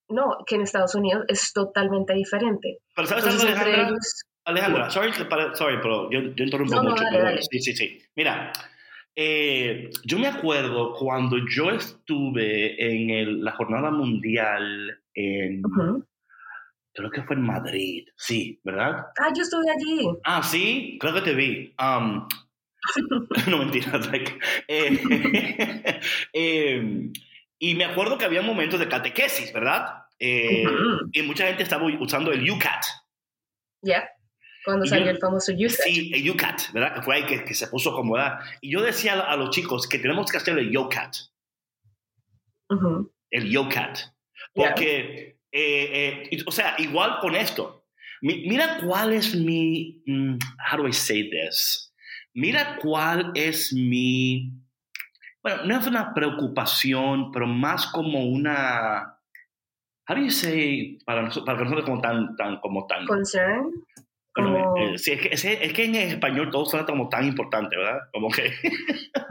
[0.09, 2.79] No, que en Estados Unidos es totalmente diferente.
[2.97, 3.89] Pero ¿sabes Entonces, Alejandra?
[3.89, 7.05] ellos, Alejandra, sorry, para- sorry, pero yo, yo interrumpo No, no, mucho.
[7.05, 7.43] dale, pero dale.
[7.43, 8.03] Sí, sí, sí.
[8.17, 8.53] Mira,
[9.15, 15.63] eh, yo me acuerdo cuando yo estuve en el- la jornada mundial en.
[16.93, 19.07] Creo que fue en Madrid, sí, ¿verdad?
[19.21, 20.09] Ah, yo estuve allí.
[20.25, 21.75] Ah, sí, creo que te vi.
[21.81, 22.27] Um,
[23.49, 26.01] no mentira, like, eh,
[26.33, 27.11] eh,
[27.59, 30.05] y me acuerdo que había momentos de catequesis, ¿verdad?
[30.19, 30.65] Eh.
[31.13, 32.85] Y mucha gente estaba usando el UCAT.
[33.83, 34.09] Ya,
[34.65, 35.87] cuando Y salió yo- el famoso USAC.
[35.87, 36.95] Sí, el UCAT, ¿verdad?
[36.95, 38.41] Que fue ahí que, que se puso como, ¿verdad?
[38.61, 41.15] Y yo decía a, a los chicos que tenemos que hacer el UCAT,
[43.31, 43.99] el UCAT.
[44.55, 47.85] Porque, eh, eh, o sea, igual con esto.
[48.23, 50.39] Mi- mira cuál es mi, mm,
[50.71, 51.93] how do I say this?
[52.35, 54.53] Mira cuál es mi,
[55.43, 59.19] bueno, no es una preocupación, pero más como una,
[60.09, 63.71] how do you say, para, nosotros, para nosotros como tan, tan, como tan, Concern.
[64.37, 67.27] Bueno, como- eh, sí, es, que, es, es que en español todo suena como tan
[67.27, 67.99] importante, ¿verdad?
[68.13, 68.53] Como que...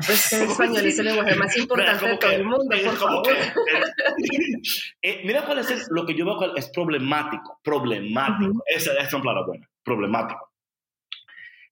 [0.05, 2.95] Pues que el español es el lenguaje más importante de todo el mundo, es por
[2.95, 3.23] favor.
[3.27, 4.59] que-
[5.01, 7.59] eh, mira cuál es el- lo que yo veo es problemático.
[7.63, 8.49] Problemático.
[8.51, 8.63] Ujú.
[8.65, 9.69] Esa esa es una palabra buena.
[9.83, 10.51] Problemático.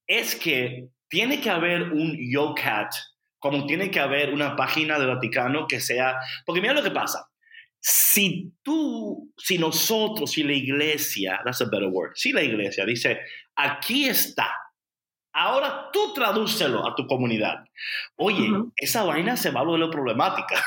[0.08, 2.92] Es que tiene que haber un YoCat,
[3.40, 6.18] como tiene que haber una página del Vaticano que sea.
[6.46, 7.30] Porque mira lo que pasa.
[7.80, 13.20] Si tú, si nosotros, si la iglesia, that's a better word, si la iglesia dice,
[13.56, 14.50] aquí está,
[15.34, 17.64] ahora tú tradúcelo a tu comunidad.
[18.18, 20.62] Oye, esa vaina se va a volver problemática.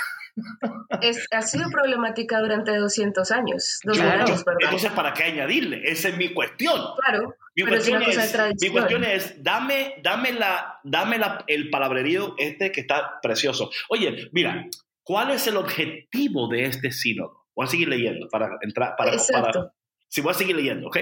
[1.01, 3.81] Es, ha sido problemática durante 200 años.
[3.85, 4.23] 2000 Claro.
[4.25, 4.44] años.
[4.61, 5.83] Entonces, ¿para qué añadirle?
[5.85, 6.81] Esa es mi cuestión.
[7.05, 8.73] Claro, Mi es cuestión es, tradición.
[8.73, 13.70] mi cuestión es dame, dame, la, dame la, el palabrerío este que está precioso.
[13.88, 14.66] Oye, mira,
[15.02, 17.46] ¿cuál es el objetivo de este sínodo?
[17.54, 19.72] Voy a seguir leyendo para entrar, para, para-
[20.08, 20.98] sí, voy a seguir leyendo, ¿ok?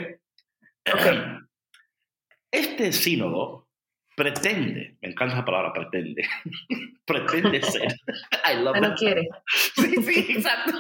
[2.51, 3.69] Este sínodo
[4.17, 6.27] pretende, me encanta la palabra pretende,
[7.07, 7.93] pretende ser,
[8.51, 8.97] I love Ah, no that.
[8.99, 9.29] quiere.
[9.75, 10.73] Sí, sí, exacto.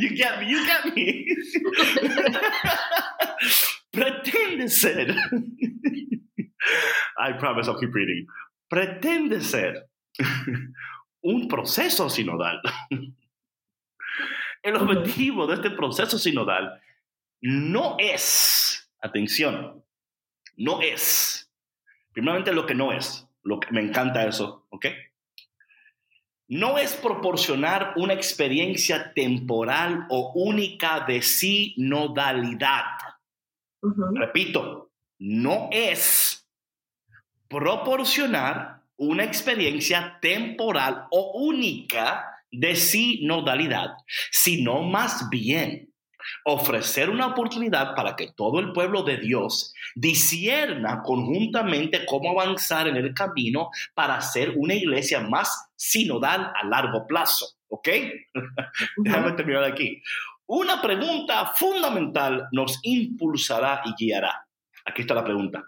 [0.00, 1.26] You get me, you get me.
[3.92, 5.14] Pretende ser.
[7.18, 8.26] I promise I'll keep reading.
[8.68, 9.86] Pretende ser
[11.26, 12.60] un proceso sinodal.
[14.62, 16.80] El objetivo de este proceso sinodal
[17.40, 19.84] no es, atención,
[20.56, 21.52] no es,
[22.12, 24.86] primeramente lo que no es, lo que me encanta eso, ¿ok?
[26.48, 32.84] no es proporcionar una experiencia temporal o única de sinodalidad.
[34.14, 36.48] Repito, no es
[37.48, 43.96] proporcionar una experiencia temporal o única de sinodalidad,
[44.30, 45.92] sino más bien
[46.44, 52.96] ofrecer una oportunidad para que todo el pueblo de Dios disierna conjuntamente cómo avanzar en
[52.96, 57.46] el camino para hacer una iglesia más sinodal a largo plazo.
[57.68, 57.88] ¿Ok?
[58.96, 60.02] Déjame terminar aquí.
[60.46, 64.46] Una pregunta fundamental nos impulsará y guiará.
[64.84, 65.64] Aquí está la pregunta.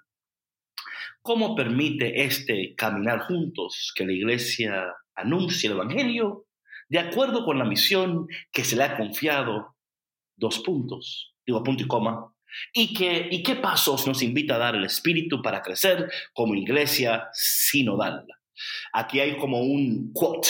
[1.28, 6.46] ¿Cómo permite este caminar juntos que la iglesia anuncie el Evangelio
[6.88, 9.76] de acuerdo con la misión que se le ha confiado?
[10.36, 12.32] Dos puntos, digo punto y coma.
[12.72, 17.28] ¿Y qué, ¿Y qué pasos nos invita a dar el Espíritu para crecer como iglesia
[17.34, 18.24] sinodal?
[18.94, 20.48] Aquí hay como un quote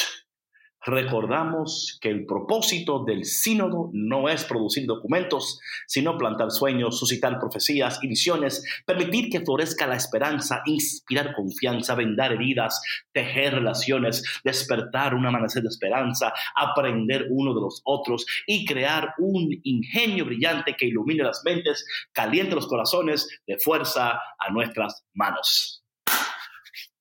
[0.88, 7.98] recordamos que el propósito del sínodo no es producir documentos, sino plantar sueños, suscitar profecías
[8.02, 12.80] y visiones, permitir que florezca la esperanza, inspirar confianza, vendar heridas,
[13.12, 19.50] tejer relaciones, despertar un amanecer de esperanza, aprender uno de los otros y crear un
[19.62, 25.84] ingenio brillante que ilumine las mentes, caliente los corazones, de fuerza a nuestras manos.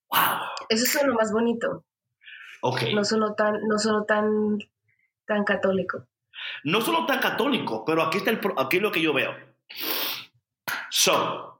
[0.09, 0.39] ¡Wow!
[0.69, 1.85] Eso es lo más bonito.
[2.93, 4.59] No solo tan, no solo tan,
[5.25, 6.07] tan católico.
[6.63, 9.33] No solo tan católico, pero aquí está el, aquí lo que yo veo.
[10.89, 11.57] So,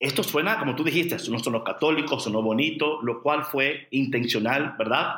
[0.00, 4.76] esto suena, como tú dijiste, no son los católicos, son bonito, lo cual fue intencional,
[4.78, 5.16] ¿verdad?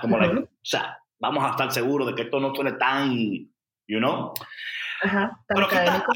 [0.00, 4.32] Como o sea, vamos a estar seguros de que esto no suene tan, you know.
[5.02, 6.12] Ajá, tan académico.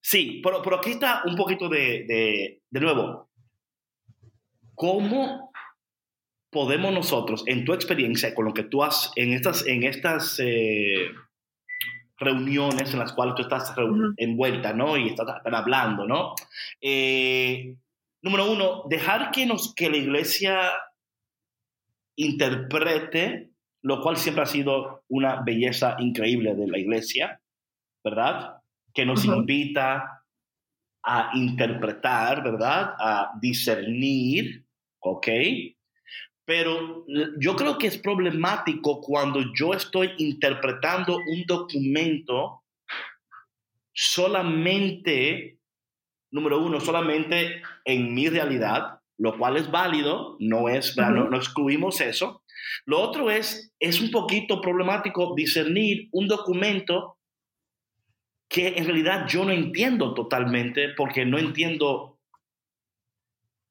[0.00, 3.28] sí, pero, pero, aquí está un poquito de, de, de nuevo.
[4.76, 5.51] ¿Cómo
[6.52, 11.08] podemos nosotros, en tu experiencia, con lo que tú has, en estas, en estas eh,
[12.18, 13.74] reuniones en las cuales tú estás
[14.18, 14.98] envuelta, ¿no?
[14.98, 16.34] Y estás, hablando, ¿no?
[16.78, 17.74] Eh,
[18.20, 20.72] número uno, dejar que, nos, que la iglesia
[22.16, 27.40] interprete, lo cual siempre ha sido una belleza increíble de la iglesia,
[28.04, 28.58] ¿verdad?
[28.92, 30.22] Que nos invita
[31.02, 32.94] a interpretar, ¿verdad?
[32.98, 34.66] A discernir,
[35.00, 35.28] ¿ok?
[36.44, 37.04] Pero
[37.38, 42.62] yo creo que es problemático cuando yo estoy interpretando un documento
[43.92, 45.58] solamente,
[46.30, 52.00] número uno, solamente en mi realidad, lo cual es válido, no es, no, no, excluimos
[52.00, 52.42] eso.
[52.86, 57.18] Lo otro es, es un poquito problemático discernir un documento
[58.48, 62.11] que en realidad yo no entiendo totalmente porque no entiendo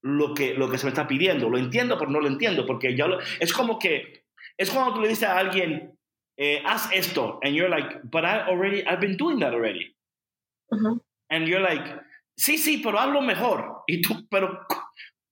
[0.01, 1.49] lo que, lo que se me está pidiendo.
[1.49, 3.07] Lo entiendo, pero no lo entiendo, porque ya
[3.39, 4.25] es como que,
[4.57, 5.97] es cuando tú le dices a alguien,
[6.37, 9.95] eh, haz esto, and you're like, but I already, I've been doing that already.
[11.29, 11.83] And you're like,
[12.35, 13.83] sí, sí, pero hablo mejor.
[13.87, 14.65] Y tú, pero,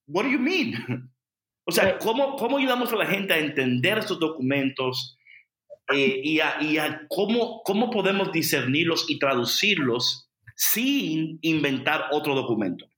[0.07, 1.09] what do you mean?
[1.65, 5.19] O sea, ¿cómo, ¿cómo ayudamos a la gente a entender estos documentos
[5.93, 12.89] eh, y, a, y a cómo, cómo podemos discernirlos y traducirlos sin inventar otro documento?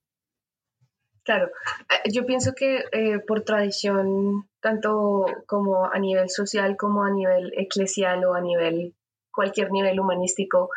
[1.24, 1.48] Claro,
[1.90, 7.54] eh, yo pienso que eh, por tradición, tanto como a nivel social como a nivel
[7.58, 8.96] eclesial o a nivel,
[9.32, 10.70] cualquier nivel humanístico,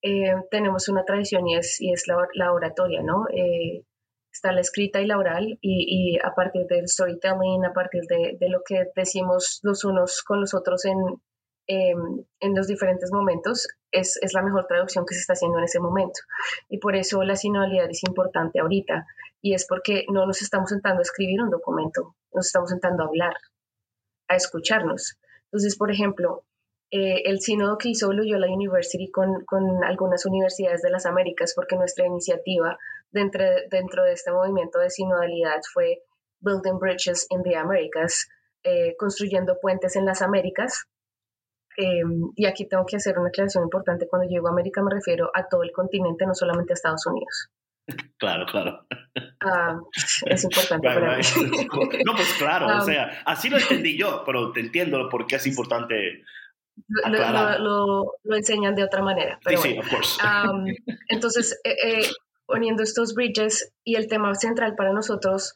[0.00, 3.26] eh, tenemos una tradición y es, y es la, oratoria, ¿no?
[4.32, 8.48] está la escrita y la oral y, a partir del storytelling, a partir de, de,
[8.48, 10.96] lo que decimos los unos con los otros en,
[11.66, 15.64] em, en los diferentes momentos, es, es, la mejor traducción que se está haciendo en
[15.64, 16.20] ese momento.
[16.68, 19.06] Y por eso la sinodalidad es importante ahorita
[19.40, 23.06] y es porque no nos estamos sentando a escribir un documento, nos estamos sentando a
[23.06, 23.34] hablar,
[24.28, 25.18] a escucharnos.
[25.46, 26.44] Entonces, por ejemplo,
[26.94, 31.74] eh, el sínodo que hizo Loyola University con, con, algunas universidades de las Américas, porque
[31.76, 32.78] nuestra iniciativa
[33.10, 36.02] dentro, dentro de este movimiento de sinodalidad fue
[36.40, 38.28] Building Bridges in the Americas,
[38.62, 40.84] eh, construyendo puentes en las Américas.
[41.76, 44.06] Em, y aquí tengo que hacer una aclaración importante.
[44.08, 47.50] Cuando llego a América me refiero a todo el continente, no solamente a Estados Unidos.
[48.18, 48.86] Claro, claro.
[49.40, 49.80] Ah,
[50.26, 51.24] es importante para mí.
[52.06, 52.80] No, pues claro, o ah.
[52.82, 56.22] sea, así lo entendí yo, pero te entiendo por qué es importante.
[56.86, 59.40] Lo, lo, enseñan de otra manera.
[59.44, 60.20] sí, sí, of course.
[61.08, 62.10] entonces, eh, eh,
[62.46, 65.52] poniendo estos bridges y el tema central para nosotros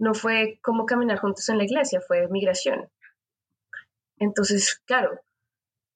[0.00, 2.88] no fue cómo caminar juntos en la iglesia, fue migración.
[4.18, 5.20] Entonces, claro,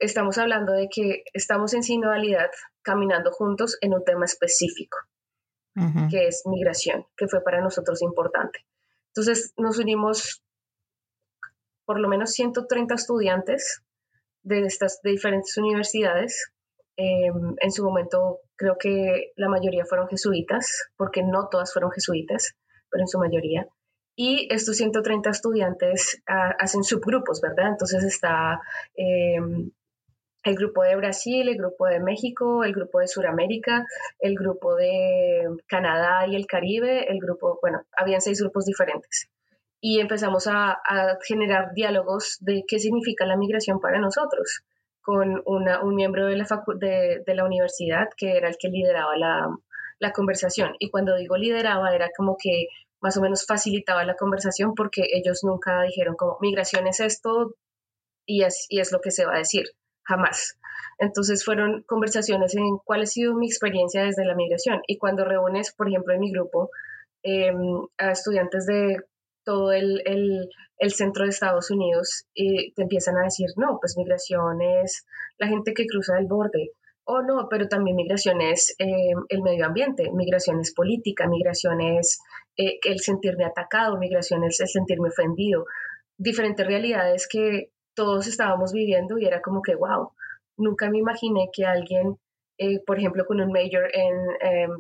[0.05, 2.51] estamos hablando de que estamos en sinodalidad
[2.83, 4.99] caminando juntos en un tema específico
[6.11, 8.67] que es migración, que fue para nosotros importante.
[9.09, 10.43] Entonces nos unimos
[11.87, 13.83] por lo menos 130 estudiantes
[14.43, 16.53] de estas de diferentes universidades
[16.97, 22.55] Em, en su momento creo que la mayoría fueron jesuitas, porque no todas fueron jesuitas,
[22.91, 23.67] pero en su mayoría.
[24.15, 27.71] Y estos 130 estudiantes ah, hacen subgrupos, ¿verdad?
[27.71, 28.61] Entonces está
[28.95, 29.71] em,
[30.45, 33.87] el grupo de Brasil, el grupo de México, el grupo de Sudamérica,
[34.19, 39.29] el grupo de Canadá y el Caribe, el grupo, bueno, habían seis grupos diferentes.
[39.81, 40.81] Y empezamos a,
[41.27, 44.63] generar diálogos de qué significa la migración para nosotros,
[45.01, 49.49] con un miembro de la, de, de la universidad que era el que lideraba la,
[49.99, 50.75] la conversación.
[50.79, 52.69] Y cuando digo lideraba, era como que
[53.01, 57.55] más o menos facilitaba la conversación porque ellos nunca dijeron como migración es esto
[58.25, 59.65] y es, y es lo que se va a decir
[60.05, 60.59] jamás.
[60.99, 64.81] Entonces fueron conversaciones en cuál ha sido mi experiencia desde la migración.
[64.87, 66.71] Y cuando reúnes, por ejemplo, en mi grupo,
[67.23, 68.99] em, a estudiantes de
[69.45, 70.01] todo el,
[70.91, 75.05] centro de Estados Unidos y te empiezan a decir, no, pues migración es
[75.39, 76.71] la gente que cruza el borde.
[77.05, 82.21] O no, pero también migración es em, el medio ambiente, migración es política, migración es
[82.57, 85.65] eh, el sentirme atacado, migración es el sentirme ofendido.
[86.17, 90.13] Diferentes realidades que todos estábamos viviendo y era como que, wow,
[90.57, 92.19] nunca me imaginé que alguien,
[92.59, 94.71] eh, por ejemplo, con un major en em,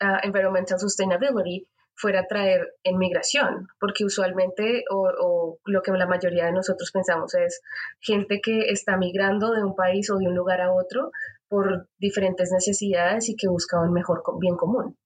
[0.00, 6.46] ah, Environmental Sustainability, fuera a traer en migración, porque usualmente o, lo que la mayoría
[6.46, 7.60] de nosotros pensamos es
[8.00, 11.12] gente que está migrando de un país o de un lugar a otro
[11.48, 14.96] por diferentes necesidades y que busca un mejor bien común,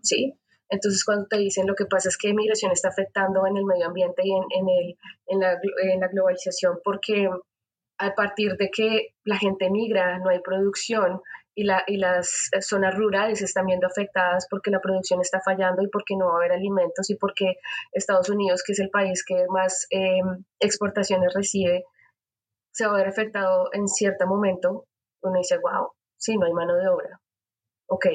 [0.00, 0.34] ¿sí?
[0.72, 3.86] Entonces, cuando te dicen lo que pasa es que migración está afectando en el medio
[3.88, 4.96] ambiente y en, el,
[5.26, 7.28] en, la, en la globalización, porque
[7.98, 11.20] a partir de que la gente migra, no hay producción
[11.54, 15.88] y, la, y, las zonas rurales están viendo afectadas porque la producción está fallando y
[15.88, 17.56] porque no va a haber alimentos y porque
[17.92, 21.84] Estados Unidos, que es el país que más em, exportaciones recibe,
[22.72, 24.86] se va a ver afectado en cierto momento.
[25.22, 27.20] Uno dice, wow, sí, no hay mano de obra.
[27.88, 28.06] Ok,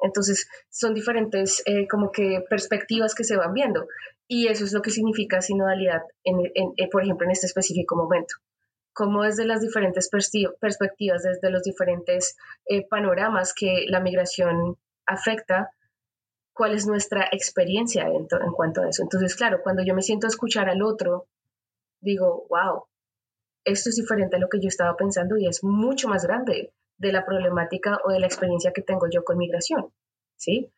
[0.00, 3.86] entonces, son diferentes eh, como que perspectivas que se van viendo.
[4.28, 6.40] Y eso es lo que significa sinodalidad, en,
[6.76, 8.34] eh, por ejemplo, en este específico momento.
[8.92, 12.36] Cómo desde las diferentes perspectivas, desde los diferentes
[12.66, 14.76] eh, panoramas que la migración
[15.06, 15.70] afecta,
[16.52, 19.02] cuál es nuestra experiencia en, cuanto a eso.
[19.02, 21.26] Entonces, claro, cuando yo me siento escuchar al otro,
[22.00, 22.84] digo, wow,
[23.64, 27.12] esto es diferente a lo que yo estaba pensando y es mucho más grande de
[27.12, 29.92] la problemática o de la experiencia que tengo yo con migración,
[30.36, 30.72] ¿sí?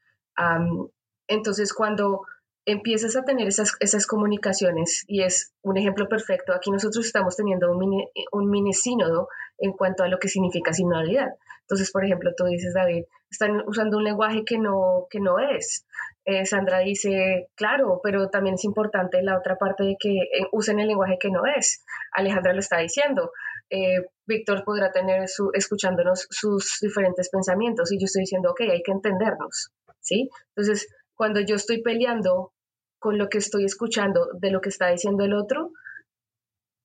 [1.27, 2.23] entonces, cuando
[2.65, 7.71] empiezas a tener esas, esas comunicaciones, y es un ejemplo perfecto, aquí nosotros estamos teniendo
[7.73, 11.29] un mini, un mini sínodo en cuanto a lo que significa sinodalidad.
[11.63, 15.87] Entonces, por ejemplo, tú dices, David, están usando un lenguaje que no, que no es.
[16.25, 20.79] Eh, Sandra dice, claro, pero también es importante la otra parte de que eh, usen
[20.79, 21.85] el lenguaje que no es.
[22.13, 23.33] Alejandra lo está diciendo.
[23.71, 28.83] Eh, Víctor podrá tener su, escuchándonos sus diferentes pensamientos y yo estoy diciendo, ok, hay
[28.83, 30.31] que entendernos, ¿sí?
[30.55, 32.53] Entonces, cuando yo estoy peleando
[32.99, 35.73] con lo que estoy escuchando de lo que está diciendo el otro,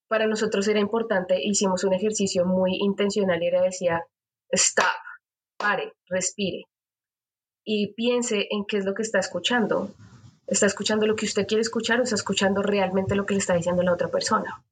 [0.08, 4.06] para nosotros era importante, hicimos un ejercicio muy intencional y era decía,
[4.52, 4.86] stop,
[5.58, 6.66] pare, respire
[7.64, 9.92] y piense en qué es lo que está escuchando.
[10.48, 13.56] ¿Está escuchando lo que usted quiere escuchar o está escuchando realmente lo que le está
[13.56, 14.64] diciendo la otra persona?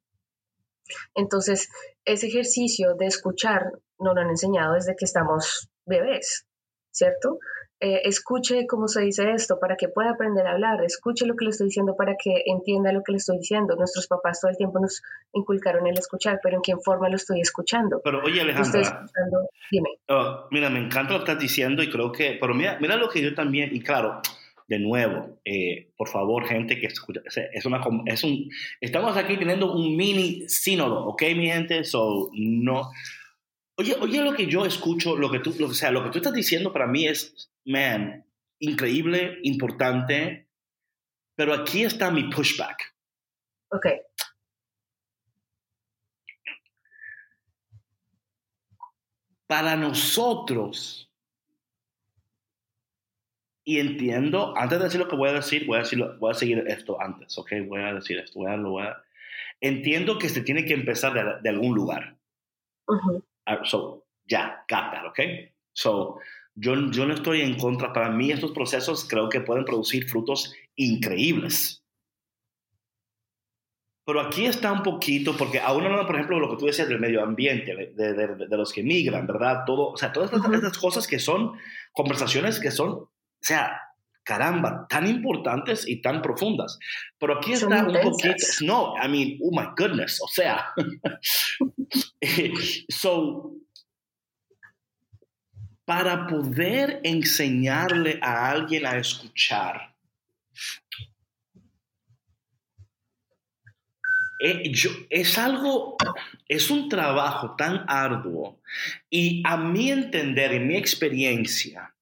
[1.15, 1.69] Entonces,
[2.05, 6.45] ese ejercicio de escuchar nos lo han enseñado desde que estamos bebés,
[6.91, 7.39] ¿cierto?
[7.83, 11.45] Eh, escuche cómo se dice esto para que pueda aprender a hablar, escuche lo que
[11.45, 13.75] le estoy diciendo para que entienda lo que le estoy diciendo.
[13.75, 15.01] Nuestros papás todo el tiempo nos
[15.33, 17.99] inculcaron el escuchar, pero ¿en qué forma lo estoy escuchando?
[18.03, 19.07] Pero oye Alejandra,
[19.71, 19.89] dime.
[20.09, 23.09] Oh, mira, me encanta lo que estás diciendo y creo que, pero mira, mira lo
[23.09, 24.21] que yo también, y claro,
[24.71, 28.49] de nuevo, eh, por favor, gente que escucha, es una, es un,
[28.79, 31.83] estamos aquí teniendo un mini sínodo, ¿ok, mi gente?
[31.83, 32.89] So, no.
[33.75, 36.19] Oye, oye, lo que yo escucho, lo que tú, lo, o sea, lo que tú
[36.19, 38.25] estás diciendo para mí es man,
[38.59, 40.47] increíble, importante,
[41.35, 42.95] pero aquí está mi pushback.
[43.71, 43.87] Ok.
[49.47, 51.10] Para nosotros,
[53.71, 56.33] y entiendo, antes de decir lo que voy a decir, voy a, decirlo, voy a
[56.33, 57.53] seguir esto antes, ¿ok?
[57.67, 59.01] Voy a decir esto, voy a, voy a...
[59.61, 62.17] Entiendo que se tiene que empezar de, algún lugar.
[63.45, 65.19] Ah, so, ya, got that, ¿ok?
[65.71, 66.19] So,
[66.55, 67.93] yo, yo no estoy en contra.
[67.93, 71.81] Para mí estos procesos creo que pueden producir frutos increíbles.
[74.03, 76.99] Pero aquí está un poquito, porque aún no, por ejemplo, lo que tú decías del
[76.99, 79.63] medio ambiente, de, de, de los que migran, ¿verdad?
[79.65, 81.53] Todo, o sea, todas estas, cosas que son
[81.93, 83.07] conversaciones que son,
[83.41, 83.81] o sea,
[84.23, 86.77] caramba, tan importantes y tan profundas.
[87.17, 90.67] Pero aquí está un poquito, no, I mean, oh my goodness, o sea,
[92.89, 93.55] so,
[95.85, 99.95] para poder enseñarle a alguien a escuchar,
[104.43, 104.71] eh,
[105.09, 105.97] es algo,
[106.47, 108.61] es un trabajo tan arduo
[109.09, 111.93] y a mi entender, en mi experiencia,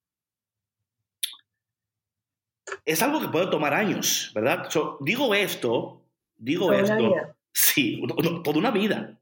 [2.84, 4.68] es algo que puede tomar años, ¿verdad?
[5.00, 6.02] digo esto,
[6.36, 8.02] digo esto, sí,
[8.44, 9.20] toda una vida,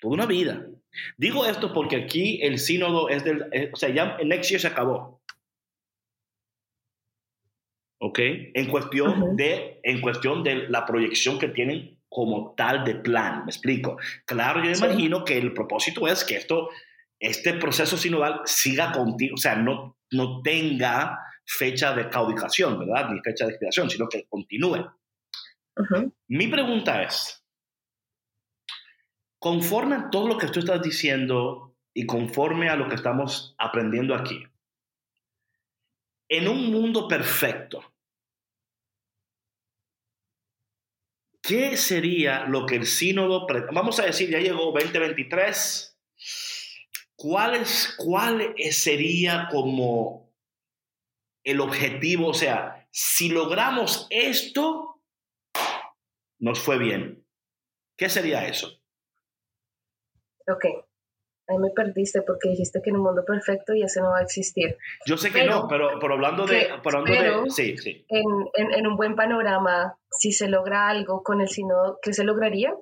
[0.00, 0.66] toda una vida.
[1.16, 4.60] Digo esto porque aquí el sínodo es del, eh, o sea, ya el next year
[4.60, 5.20] se acabó.
[8.00, 8.18] ¿Ok?
[8.20, 13.50] En cuestión, de, en cuestión de la proyección que tienen como tal de plan, me
[13.50, 13.96] explico.
[14.24, 16.68] Claro, yo imagino que el propósito es que esto,
[17.18, 23.10] este proceso sinodal siga contigo, o sea, no, no tenga fecha de caudicación, ¿verdad?
[23.10, 24.90] Ni fecha de expiración, sino que continúe.
[26.28, 27.44] Mi pregunta es,
[29.38, 34.14] conforme a todo lo que tú estás diciendo y conforme a lo que estamos aprendiendo
[34.14, 34.44] aquí,
[36.28, 37.94] en un mundo perfecto,
[41.42, 45.98] ¿qué sería lo que el sínodo, vamos a decir, ya llegó 2023,
[47.16, 50.23] ¿cuál, es, cuál sería como
[51.44, 52.28] el objetivo?
[52.28, 55.00] O sea, si logramos esto,
[56.38, 57.24] nos fue bien.
[57.96, 58.68] ¿Qué sería eso?
[60.46, 60.64] Ok,
[61.48, 64.22] ahí me perdiste porque dijiste que en un mundo perfecto y ese no va a
[64.22, 64.76] existir.
[65.06, 66.68] Yo sé que no, pero, pero hablando de...
[66.82, 68.04] Pero sí, sí.
[68.08, 68.26] En,
[68.72, 72.74] en, un buen panorama, si se logra algo con el sínodo, ¿qué se lograría?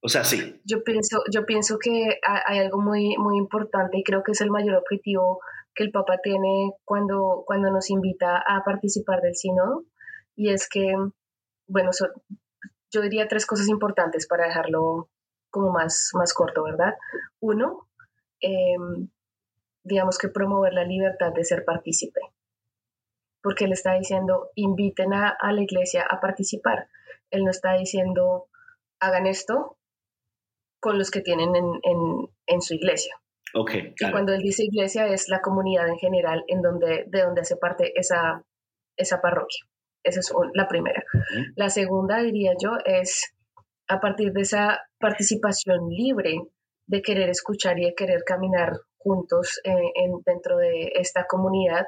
[0.00, 0.60] O sea, sí.
[0.64, 4.50] Yo pienso, yo pienso que hay algo muy, muy importante y creo que es el
[4.50, 5.40] mayor objetivo
[5.78, 9.84] que el Papa tiene cuando, cuando nos invita a participar del sínodo
[10.34, 10.92] y es que,
[11.68, 11.90] bueno,
[12.90, 15.08] yo diría tres cosas importantes para dejarlo
[15.50, 16.94] como más, más corto, ¿verdad?
[17.38, 17.86] Uno,
[18.40, 19.08] em,
[19.84, 22.20] digamos que promover la libertad de ser partícipe,
[23.40, 26.88] porque él está diciendo, inviten a, la iglesia a participar.
[27.30, 28.48] Él no está diciendo,
[28.98, 29.76] hagan esto
[30.80, 33.14] con los que tienen en, su iglesia.
[33.54, 37.40] Okay, Y cuando él dice iglesia es la comunidad en general en donde, de donde
[37.40, 38.42] hace parte esa,
[38.96, 39.64] esa parroquia.
[40.02, 41.02] Esa es la primera.
[41.56, 43.34] La segunda, diría yo, es
[43.88, 46.38] a partir de esa participación libre
[46.86, 51.86] de querer escuchar y de querer caminar juntos eh, en, dentro de esta comunidad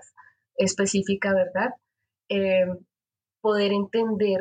[0.57, 1.71] específica, ¿verdad?
[2.29, 2.67] Eh,
[3.41, 4.41] poder entender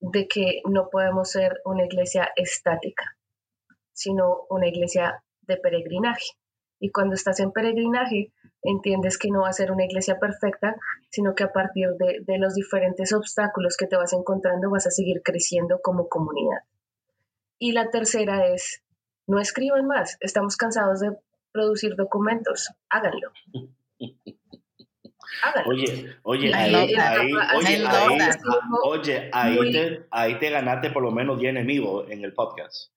[0.00, 3.16] de que no podemos ser una iglesia estática,
[3.92, 6.26] sino una iglesia de peregrinaje.
[6.78, 8.32] Y cuando estás en peregrinaje,
[8.62, 10.76] entiendes que no va a ser una iglesia perfecta,
[11.10, 14.90] sino que a partir de, de los diferentes obstáculos que te vas encontrando vas a
[14.90, 16.60] seguir creciendo como comunidad.
[17.58, 18.82] Y la tercera es,
[19.26, 21.16] no escriban más, estamos cansados de
[21.52, 23.32] producir documentos, háganlo.
[25.42, 25.70] Háganlo.
[25.70, 26.98] Oye, oye, ahí, oye,
[29.32, 32.92] ahí, te, ahí te ganaste por lo menos 10 enemigos en el podcast.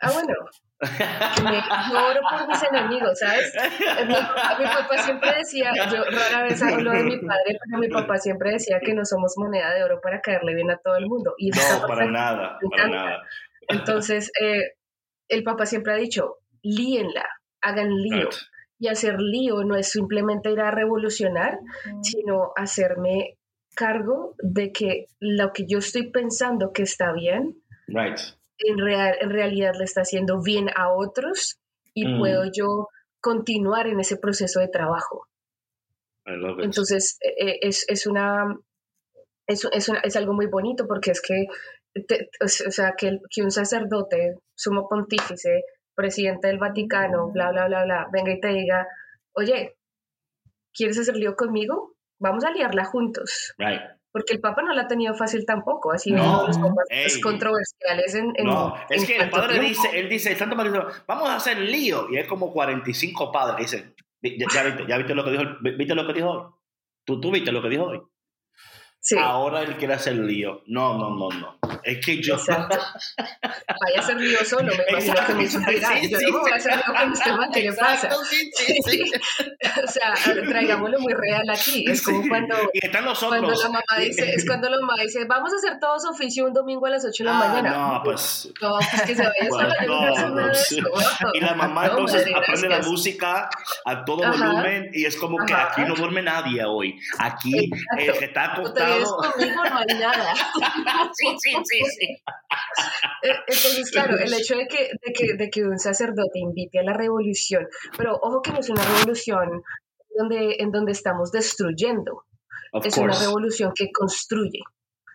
[0.00, 0.34] Ah, bueno.
[0.80, 3.54] Yo oro por mis enemigos, ¿sabes?
[4.06, 8.18] Mi, mi, papá siempre decía, yo rara vez hablo de mi padre, pero mi papá
[8.18, 11.34] siempre decía que no somos moneda de oro para caerle bien a todo el mundo.
[11.38, 13.22] Y no, para nada, para nada.
[13.68, 14.74] Entonces, eh,
[15.28, 17.26] el papá siempre ha dicho, líenla,
[17.62, 18.28] hagan lío.
[18.78, 21.58] Y hacer lío no es simplemente ir a revolucionar,
[22.02, 23.38] sino hacerme
[23.74, 27.56] cargo de que lo que yo estoy pensando que está bien,
[28.58, 31.58] en, real, en realidad le está haciendo bien a otros
[31.94, 32.18] y mm.
[32.18, 32.88] puedo yo
[33.20, 35.26] continuar en ese proceso de trabajo.
[36.24, 38.58] Entonces, eh, eh, es, es, una,
[39.46, 41.46] es, es, es, algo muy bonito porque es que
[42.40, 48.08] o sea, que, que un sacerdote, sumo pontífice, presidente del Vaticano, bla, bla, bla, bla,
[48.12, 48.86] venga y te diga,
[49.32, 49.76] oye,
[50.74, 51.94] ¿quieres hacer lío conmigo?
[52.18, 53.54] Vamos a liarla juntos.
[54.16, 56.86] Porque el Papa no la ha tenido fácil tampoco, así no, los papas
[57.22, 61.36] controversiales en, No, es que el padre dice, él dice, el Santo Padre vamos a
[61.36, 65.42] hacer lío, y hay como 45 padres, dicen, ya, viste, ya viste lo que dijo,
[65.60, 66.50] viste lo que dijo hoy,
[67.04, 68.00] tú, tú viste lo que dijo hoy.
[69.14, 70.62] Ahora él quiere hacer lío.
[70.66, 71.58] No, no, no, no.
[71.84, 72.34] Es que yo.
[72.34, 72.78] Exacto.
[73.16, 76.54] Vaya a ser lío solo, me imagino que me sí, sí, Yo no voy a
[76.56, 78.10] hacer lío con este man, ¿qué pasa?
[78.24, 79.12] Sí, sí, sí.
[79.84, 80.14] o sea,
[80.48, 81.84] traigámoslo muy real aquí.
[81.88, 82.56] Es como cuando.
[82.72, 83.40] Y están los otros.
[83.40, 86.52] Cuando la mamá dice, es cuando la mamá dice, vamos a hacer todos oficio un
[86.52, 87.70] domingo a las 8 de la ah, mañana.
[87.70, 88.52] No, pues.
[88.60, 90.52] No, pues que se vaya bueno, no, no, no,
[91.34, 93.48] Y la mamá entonces aprende la música
[93.84, 96.98] a todo volumen y es como que aquí no duerme nadie hoy.
[97.18, 100.34] Aquí el que está acostado conmigo no hay nada.
[101.14, 102.22] sí, sí, sí, sí.
[103.22, 106.82] Eh, Entonces, claro, el hecho de que, de, que, de que un sacerdote invite a
[106.82, 107.66] la revolución,
[107.96, 109.62] pero ojo que no es una revolución
[110.16, 112.24] donde, en donde estamos destruyendo,
[112.72, 114.60] Of es una revolución que construye.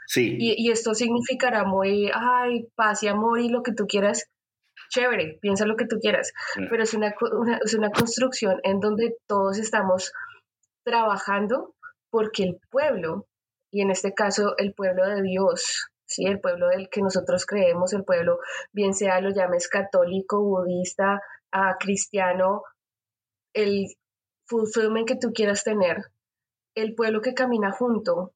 [0.07, 0.35] Sí.
[0.39, 4.25] Y, y esto significará muy, ay, paz y amor y lo que tú quieras.
[4.89, 6.33] Chévere, piensa lo que tú quieras.
[6.57, 6.65] Mm.
[6.69, 7.15] Pero es una-
[7.63, 10.11] es una construcción en donde todos estamos
[10.83, 11.75] trabajando
[12.09, 13.25] porque el pueblo,
[13.71, 16.25] y en este caso el pueblo de Dios, ¿sí?
[16.25, 18.39] el pueblo del que nosotros creemos, el pueblo,
[18.73, 22.63] bien sea lo llames católico, budista, ah, cristiano,
[23.53, 23.87] el
[24.45, 26.11] fulfillment que tú quieras tener,
[26.75, 28.33] el pueblo que camina junto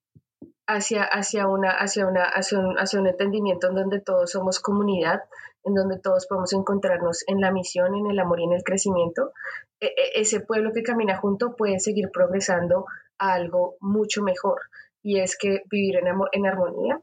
[0.67, 5.21] hacia, hacia, una, hacia, una, hacia, un, hacia un entendimiento en donde todos somos comunidad,
[5.63, 9.33] en donde todos podemos encontrarnos en la misión, en el amor y en el crecimiento,
[9.79, 12.86] e- e- ese pueblo que camina junto puede seguir progresando
[13.17, 14.61] a algo mucho mejor
[15.07, 16.99] y es que vivir en, en armonía,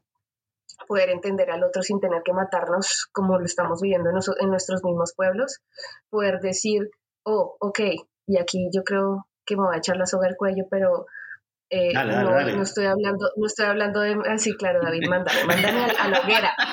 [0.88, 4.82] poder entender al otro sin tener que matarnos como lo estamos viviendo en, en nuestros
[4.82, 5.60] mismos pueblos,
[6.10, 6.90] poder decir,
[7.24, 7.78] oh, ok,
[8.26, 11.06] y aquí yo creo que me voy a echar la soga al cuello, pero
[11.70, 12.56] eh, Dale, dale, no, dale.
[12.56, 16.08] no estoy hablando, no estoy hablando de, ah, sí, claro, David, mándame, mándame a, a
[16.08, 16.52] la hoguera.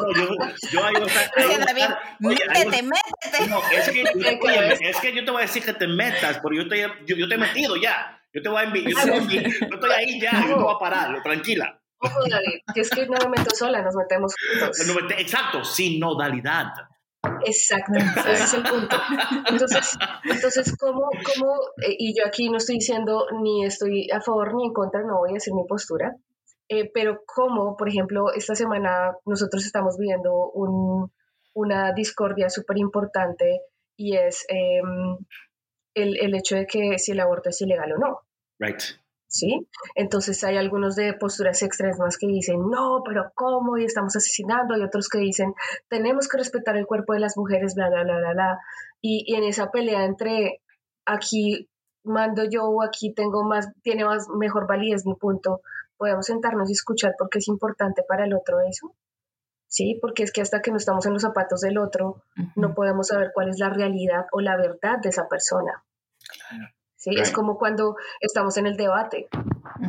[0.00, 0.28] No, yo,
[0.70, 1.94] yo ahí voy a estar- Oye, David,
[2.24, 3.50] oye, métete, métete.
[3.50, 4.02] No, es que,
[4.40, 6.80] ¿Qué oye, es que yo te voy a decir que te metas, porque yo, estoy,
[6.80, 8.18] yo, yo te he metido ya.
[8.32, 9.06] Yo te voy a enviar.
[9.06, 11.78] Yo, yo estoy ahí ya, yo te voy a parar, tranquila.
[11.98, 14.86] Ojo, David, que es que no me meto sola, nos metemos juntos.
[14.86, 16.72] No, Exacto, sin nodalidad.
[17.44, 18.96] Exacto, ese es el punto.
[19.46, 21.54] Entonces, entonces ¿cómo, cómo
[21.86, 25.18] eh, y yo aquí no estoy diciendo ni estoy a favor ni en contra, no
[25.18, 26.16] voy a decir mi postura,
[26.68, 31.12] eh, pero cómo, por ejemplo, esta semana nosotros estamos viviendo un,
[31.54, 33.60] una discordia súper importante
[33.96, 35.16] y es em,
[35.94, 38.20] el, el hecho de que si el aborto es ilegal o no.
[38.58, 38.82] Right.
[39.32, 39.66] ¿sí?
[39.94, 43.78] Entonces hay algunos de posturas extremas que dicen, no, pero ¿cómo?
[43.78, 45.54] Y estamos asesinando, y otros que dicen,
[45.88, 48.58] tenemos que respetar el cuerpo de las mujeres, bla, bla, bla, bla, bla.
[49.00, 50.60] Y, y en esa pelea entre
[51.06, 51.68] aquí
[52.04, 55.62] mando yo o aquí tengo más, tiene más, mejor validez mi punto,
[55.96, 58.94] podemos sentarnos y escuchar porque es importante para el otro eso.
[59.74, 62.22] Sí, porque es que hasta que no estamos en los zapatos del otro,
[62.56, 65.82] no podemos saber cuál es la realidad o la verdad de esa persona.
[66.96, 67.34] Sí, es Right.
[67.34, 69.28] como cuando estamos en el debate.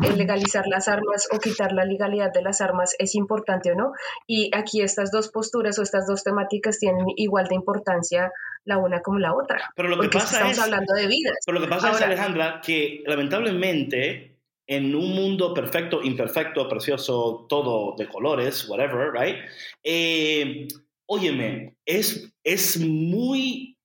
[0.02, 3.92] El legalizar las armas o quitar la legalidad de las armas es importante o no.
[4.26, 8.32] Y aquí estas dos posturas o estas dos temáticas tienen igual de importancia
[8.64, 9.70] la una como la otra.
[9.76, 11.36] Pero lo que es pasa estamos es- hablando de vidas.
[11.46, 14.33] Pero lo que pasa es, Ahora- Alejandra, que lamentablemente
[14.68, 19.36] en un mundo perfecto, imperfecto, precioso, todo de colores, whatever, right?
[19.84, 20.68] Eh,
[21.06, 23.78] óyeme, es, es muy...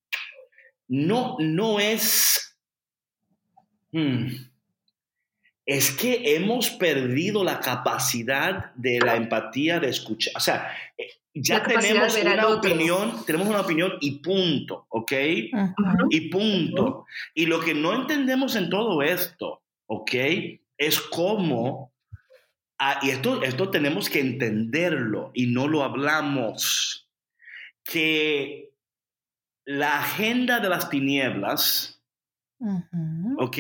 [0.89, 2.57] No, no es...
[3.91, 4.29] Hmm.
[5.67, 10.33] Es que hemos perdido la capacidad de la empatía, de escuchar.
[10.37, 15.13] O sea, eh, ya tenemos una opinión, tenemos una opinión y punto, ¿ok?
[16.09, 17.05] Y punto.
[17.35, 20.15] Y lo que no entendemos en todo esto, ¿ok?
[20.79, 21.93] Es cómo,
[22.79, 27.11] ah, y esto, esto tenemos que entenderlo y no lo hablamos,
[27.85, 28.71] que
[29.65, 32.03] la agenda de las tinieblas,
[32.59, 33.37] Ujú.
[33.39, 33.57] ¿ok?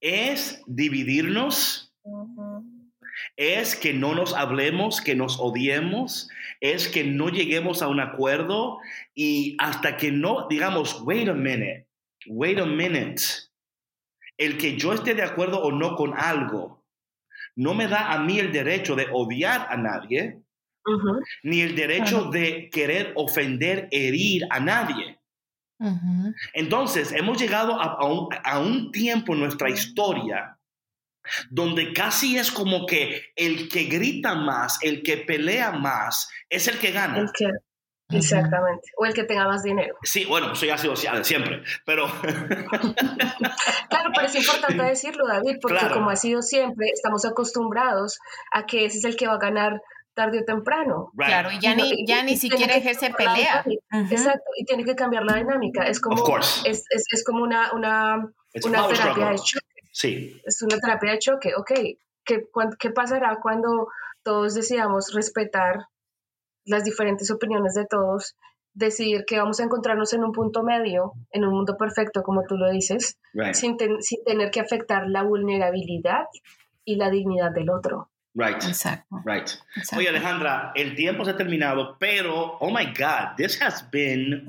[0.00, 1.94] Es dividirnos,
[3.36, 6.28] es que no nos hablemos, que nos odiemos,
[6.60, 8.78] es que no lleguemos a un acuerdo
[9.14, 11.86] y hasta que no digamos, wait a minute,
[12.26, 13.22] wait a minute,
[14.38, 16.84] el que yo esté de acuerdo o no con algo,
[17.56, 20.40] no me da a mí el derecho de odiar a nadie,
[21.42, 25.18] ni el derecho de querer ofender, herir a nadie.
[26.54, 30.54] Entonces, hemos llegado a, a un, a un tiempo en nuestra historia
[31.50, 36.78] donde casi es como que el que grita más, el que pelea más, es el
[36.78, 37.18] que gana.
[37.18, 37.50] El que-
[38.10, 38.88] exactamente.
[38.96, 39.96] O el que tenga más dinero.
[40.02, 42.06] Sí, bueno, eso ya ha sido siempre, pero
[43.88, 45.94] Claro, pero es importante decirlo, David, porque Claro.
[45.94, 48.18] como ha sido siempre, estamos acostumbrados
[48.52, 49.80] a que ese es el que va a ganar
[50.14, 51.10] tarde o temprano.
[51.14, 51.28] Right.
[51.28, 53.64] Claro, y ya ni, y- ya y ni siquiera ejerce pelea.
[54.10, 55.84] Exacto, y tiene que cambiar la dinámica.
[55.86, 59.30] Es como, es, es, es como una, una, It's a una terapia struggle.
[59.30, 59.66] de choque.
[59.92, 61.54] Sí, Es una terapia de choque.
[61.56, 61.72] Ok,
[62.24, 63.88] ¿qué, cuán- qué pasará cuando
[64.24, 65.86] todos decidamos respetar
[66.68, 68.36] las diferentes opiniones de todos?
[68.74, 72.56] Decidir que vamos a encontrarnos en un punto medio, en un mundo perfecto, como tú
[72.56, 73.54] lo dices, right.
[73.54, 76.26] sin, ten- sin tener que afectar la vulnerabilidad
[76.84, 78.08] y la dignidad del otro.
[78.38, 78.62] Right.
[78.62, 79.20] Exacto.
[79.24, 79.48] Right.
[79.76, 79.96] exacto.
[79.96, 84.46] Oye, Alejandra, el tiempo se ha terminado, pero, oh my God, this has been.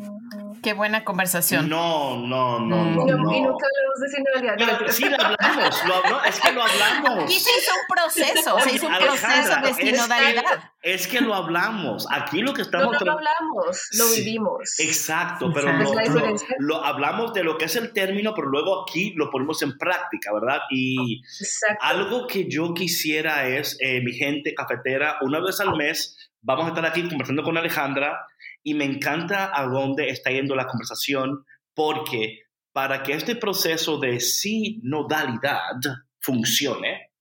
[0.62, 1.70] Qué buena conversación.
[1.70, 2.96] No, no, no, Mm.
[2.96, 3.08] no.
[3.08, 3.32] Y, no- no.
[3.36, 4.80] y nunca hablamos de sinodalidad.
[4.82, 7.24] no, sí lo hablamos, lo hablo- es que lo hablamos.
[7.24, 10.72] Aquí se hizo un proceso, Oye, se hizo un Alejandra, proceso de es- sinodalidad.
[10.82, 12.08] Es que lo hablamos.
[12.12, 12.94] Aquí lo que No, estamos.
[12.94, 14.22] no tra- lo hablamos, lo Sí.
[14.22, 14.80] vivimos.
[14.80, 16.20] Exacto, pero Exacto.
[16.20, 19.78] lo, lo hablamos de lo que es el término, pero luego aquí lo ponemos en
[19.78, 20.60] práctica, ¿verdad?
[20.70, 21.84] Y Exacto.
[21.86, 26.70] algo que yo quisiera es, eh, mi gente cafetera, una vez al mes vamos a
[26.70, 28.20] estar aquí conversando con Alejandra
[28.64, 34.20] y me encanta a dónde está yendo la conversación porque para que este proceso de
[34.20, 35.80] sinodalidad
[36.20, 37.12] funcione,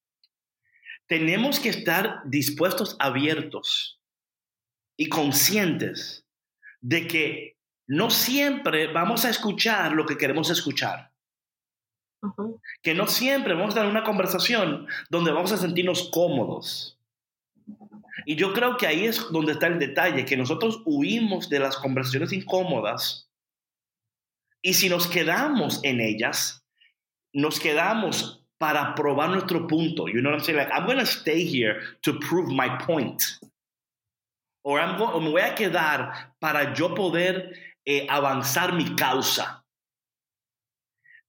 [1.07, 4.01] tenemos que estar dispuestos, abiertos
[4.97, 6.27] y conscientes
[6.81, 7.57] de que
[7.87, 11.13] no siempre vamos a escuchar lo que queremos escuchar
[12.83, 16.99] Que no siempre vamos a tener una conversación donde vamos a sentirnos cómodos.
[18.27, 21.77] Y yo creo que ahí es donde está el detalle, que nosotros huimos de las
[21.77, 23.29] conversaciones incómodas
[24.63, 26.65] y si nos quedamos en ellas,
[27.33, 30.09] nos quedamos para probar nuestro punto.
[30.09, 30.59] You know what I'm saying?
[30.59, 33.23] Like, I'm going to stay here to prove my point.
[34.63, 34.75] O
[35.21, 37.55] me voy a quedar para yo poder
[37.87, 39.58] eh, avanzar mi causa.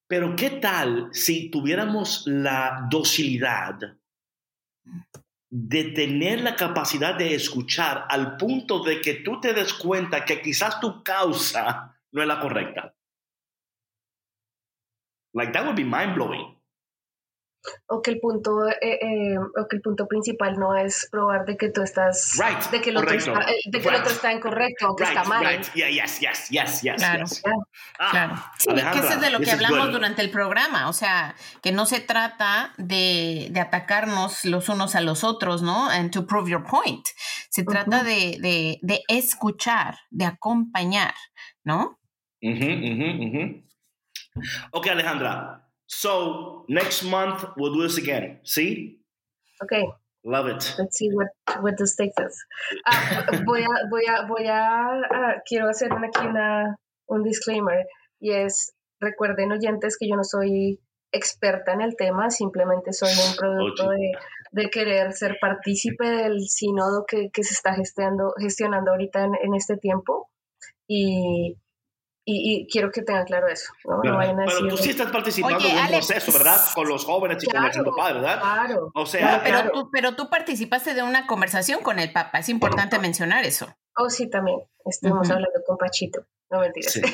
[0.10, 3.78] Pero ¿qué tal si tuviéramos la docilidad
[5.52, 10.42] de tener la capacidad de escuchar al punto de que tú te des cuenta que
[10.42, 12.96] quizás tu causa no es la correcta?
[15.36, 16.59] Like that would be mind blowing.
[17.88, 21.58] O que el punto, eh, eh, o que el punto principal no es probar de
[21.58, 24.00] que tú estás, Right, de que el otro está, de que el Right.
[24.02, 25.46] otro está incorrecto o que Right, está mal.
[25.46, 25.66] right.
[25.74, 27.20] Yeah, yes, yes, yes, yes, Claro.
[27.26, 27.42] yes.
[27.44, 27.52] Ya.
[28.00, 28.36] Ah, Claro.
[28.58, 29.92] Sí, que eso es de lo que hablamos good.
[29.92, 35.02] durante el programa, o sea, que no se trata de, de atacarnos los unos a
[35.02, 35.90] los otros, ¿no?
[35.90, 37.06] And to prove your point.
[37.50, 38.06] Se trata Ujú.
[38.06, 41.14] de, de, de escuchar, de acompañar,
[41.66, 42.00] ¿no?
[42.42, 43.64] Ujú, ujú, ujú.
[44.72, 45.66] Okay, Alejandra.
[45.90, 48.40] So next month we'll do this again.
[48.44, 49.00] See?
[49.62, 49.86] Okay,
[50.24, 50.76] Love it.
[50.78, 51.28] let's see what,
[51.62, 52.38] what this takes us.
[52.86, 56.78] Ah, voy a, voy a, voy a, ah, quiero hacer aquí una,
[57.08, 57.86] un disclaimer
[58.20, 60.80] y es, recuerden oyentes que yo no soy
[61.12, 64.12] experta en el tema, simplemente soy un producto de,
[64.52, 69.56] de querer ser partícipe del sínodo que, que se está gestionando, gestionando ahorita en, en
[69.56, 70.30] este tiempo
[70.88, 71.58] y,
[72.32, 73.72] y, y quiero que tengan claro eso.
[73.86, 76.08] No, No Pero, vayan a pero tú decir- sí estás participando Oye, en un Alex,
[76.08, 76.60] proceso, ¿verdad?
[76.76, 78.40] Con los jóvenes y con el Claro, Padre, ¿verdad?
[78.40, 78.92] Claro.
[78.94, 79.72] O sea, Pero, Claro.
[79.74, 83.68] tú, pero tú participaste de una conversación con el Papa, es importante mencionar eso.
[83.98, 84.60] Oh, sí, también.
[84.86, 85.34] Estuvimos Ujú.
[85.36, 86.22] hablando con Pachito.
[86.52, 86.94] No mentiras.
[86.94, 87.02] Sí.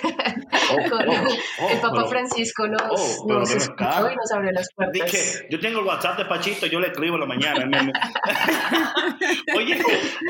[0.67, 1.13] Oh, Con- oh,
[1.61, 5.11] oh, el Papa pero- Francisco nos, oh, nos ven escuchó y nos abrió las puertas.
[5.11, 7.69] Dije, yo tengo el WhatsApp de Pachito, yo le escribo en la mañana.
[9.55, 9.73] Oye,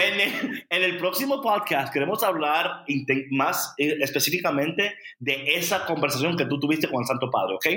[0.01, 2.83] en el, en el próximo podcast queremos hablar
[3.31, 7.67] más eh, específicamente de esa conversación que tú tuviste con el Santo Padre, ¿ok?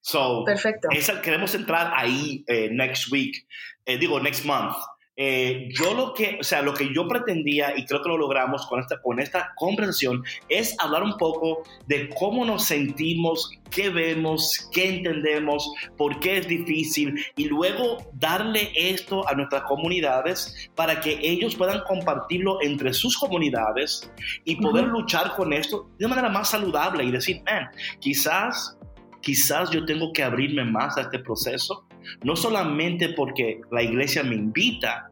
[0.00, 0.88] So, Perfecto.
[0.90, 3.46] esa, queremos entrar ahí eh, next week,
[3.86, 4.76] eh, digo, next month.
[5.16, 8.66] Eh, yo lo que, o sea, lo que yo pretendía y creo que lo logramos
[8.66, 14.70] con esta, con esta conversación es hablar un poco de cómo nos sentimos, qué vemos,
[14.72, 21.18] qué entendemos, por qué es difícil y luego darle esto a nuestras comunidades para que
[21.20, 24.10] ellos puedan compartirlo entre sus comunidades
[24.44, 25.00] y poder Ujú.
[25.00, 27.68] luchar con esto de una manera más saludable y decir, man,
[28.00, 28.78] quizás
[29.22, 31.86] quizás yo tengo que abrirme más a este proceso,
[32.22, 35.10] no solamente porque la iglesia me invita,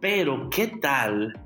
[0.00, 1.38] pero ¿qué tal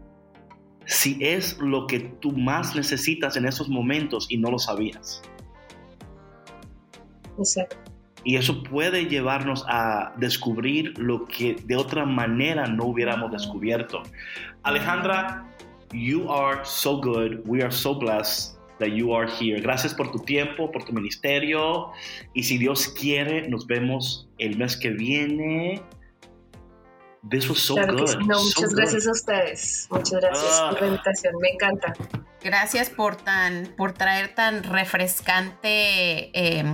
[0.86, 5.22] si es lo que tú más necesitas en esos momentos y no lo sabías?
[7.38, 7.76] Exacto.
[8.24, 14.02] Y eso puede llevarnos a descubrir lo que de otra manera no hubiéramos descubierto.
[14.62, 15.46] Alejandra,
[15.92, 17.42] you are so good.
[17.44, 19.60] We are so blessed that you are here.
[19.60, 21.92] Gracias por tu tiempo, por tu ministerio.
[22.34, 25.82] Y si Dios quiere, nos vemos el mes que viene.
[27.30, 28.08] This was so claro good.
[28.08, 28.16] sí.
[28.26, 28.76] No, so muchas good.
[28.76, 29.88] gracias a ustedes.
[29.90, 30.68] Muchas gracias Ah.
[30.70, 31.34] por la invitación.
[31.40, 31.92] Me encanta.
[32.42, 36.64] Gracias por tan, por traer tan refrescante eh,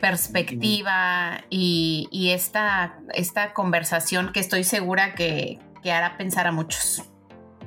[0.00, 7.02] perspectiva y, y esta, esta conversación que estoy segura que, que hará pensar a muchos.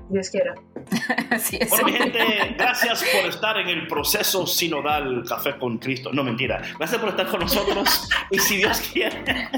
[0.09, 0.55] Dios quiera.
[1.29, 1.69] Así es.
[1.69, 6.11] Bueno, mi gente, gracias por estar en el proceso sinodal Café con Cristo.
[6.11, 6.61] No, mentira.
[6.77, 8.09] Gracias por estar con nosotros.
[8.31, 9.49] Y si Dios quiere,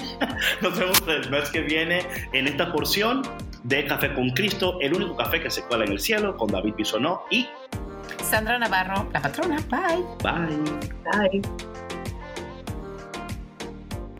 [0.62, 3.22] nos vemos el mes que viene en esta porción
[3.64, 6.74] de Café con Cristo, el único café que se cuela en el cielo, con David
[6.76, 7.24] Bisonó.
[7.30, 7.48] Y
[8.24, 9.58] Sandra Navarro, la patrona.
[9.70, 10.04] Bye.
[10.24, 11.42] bye.
[11.42, 11.42] Bye.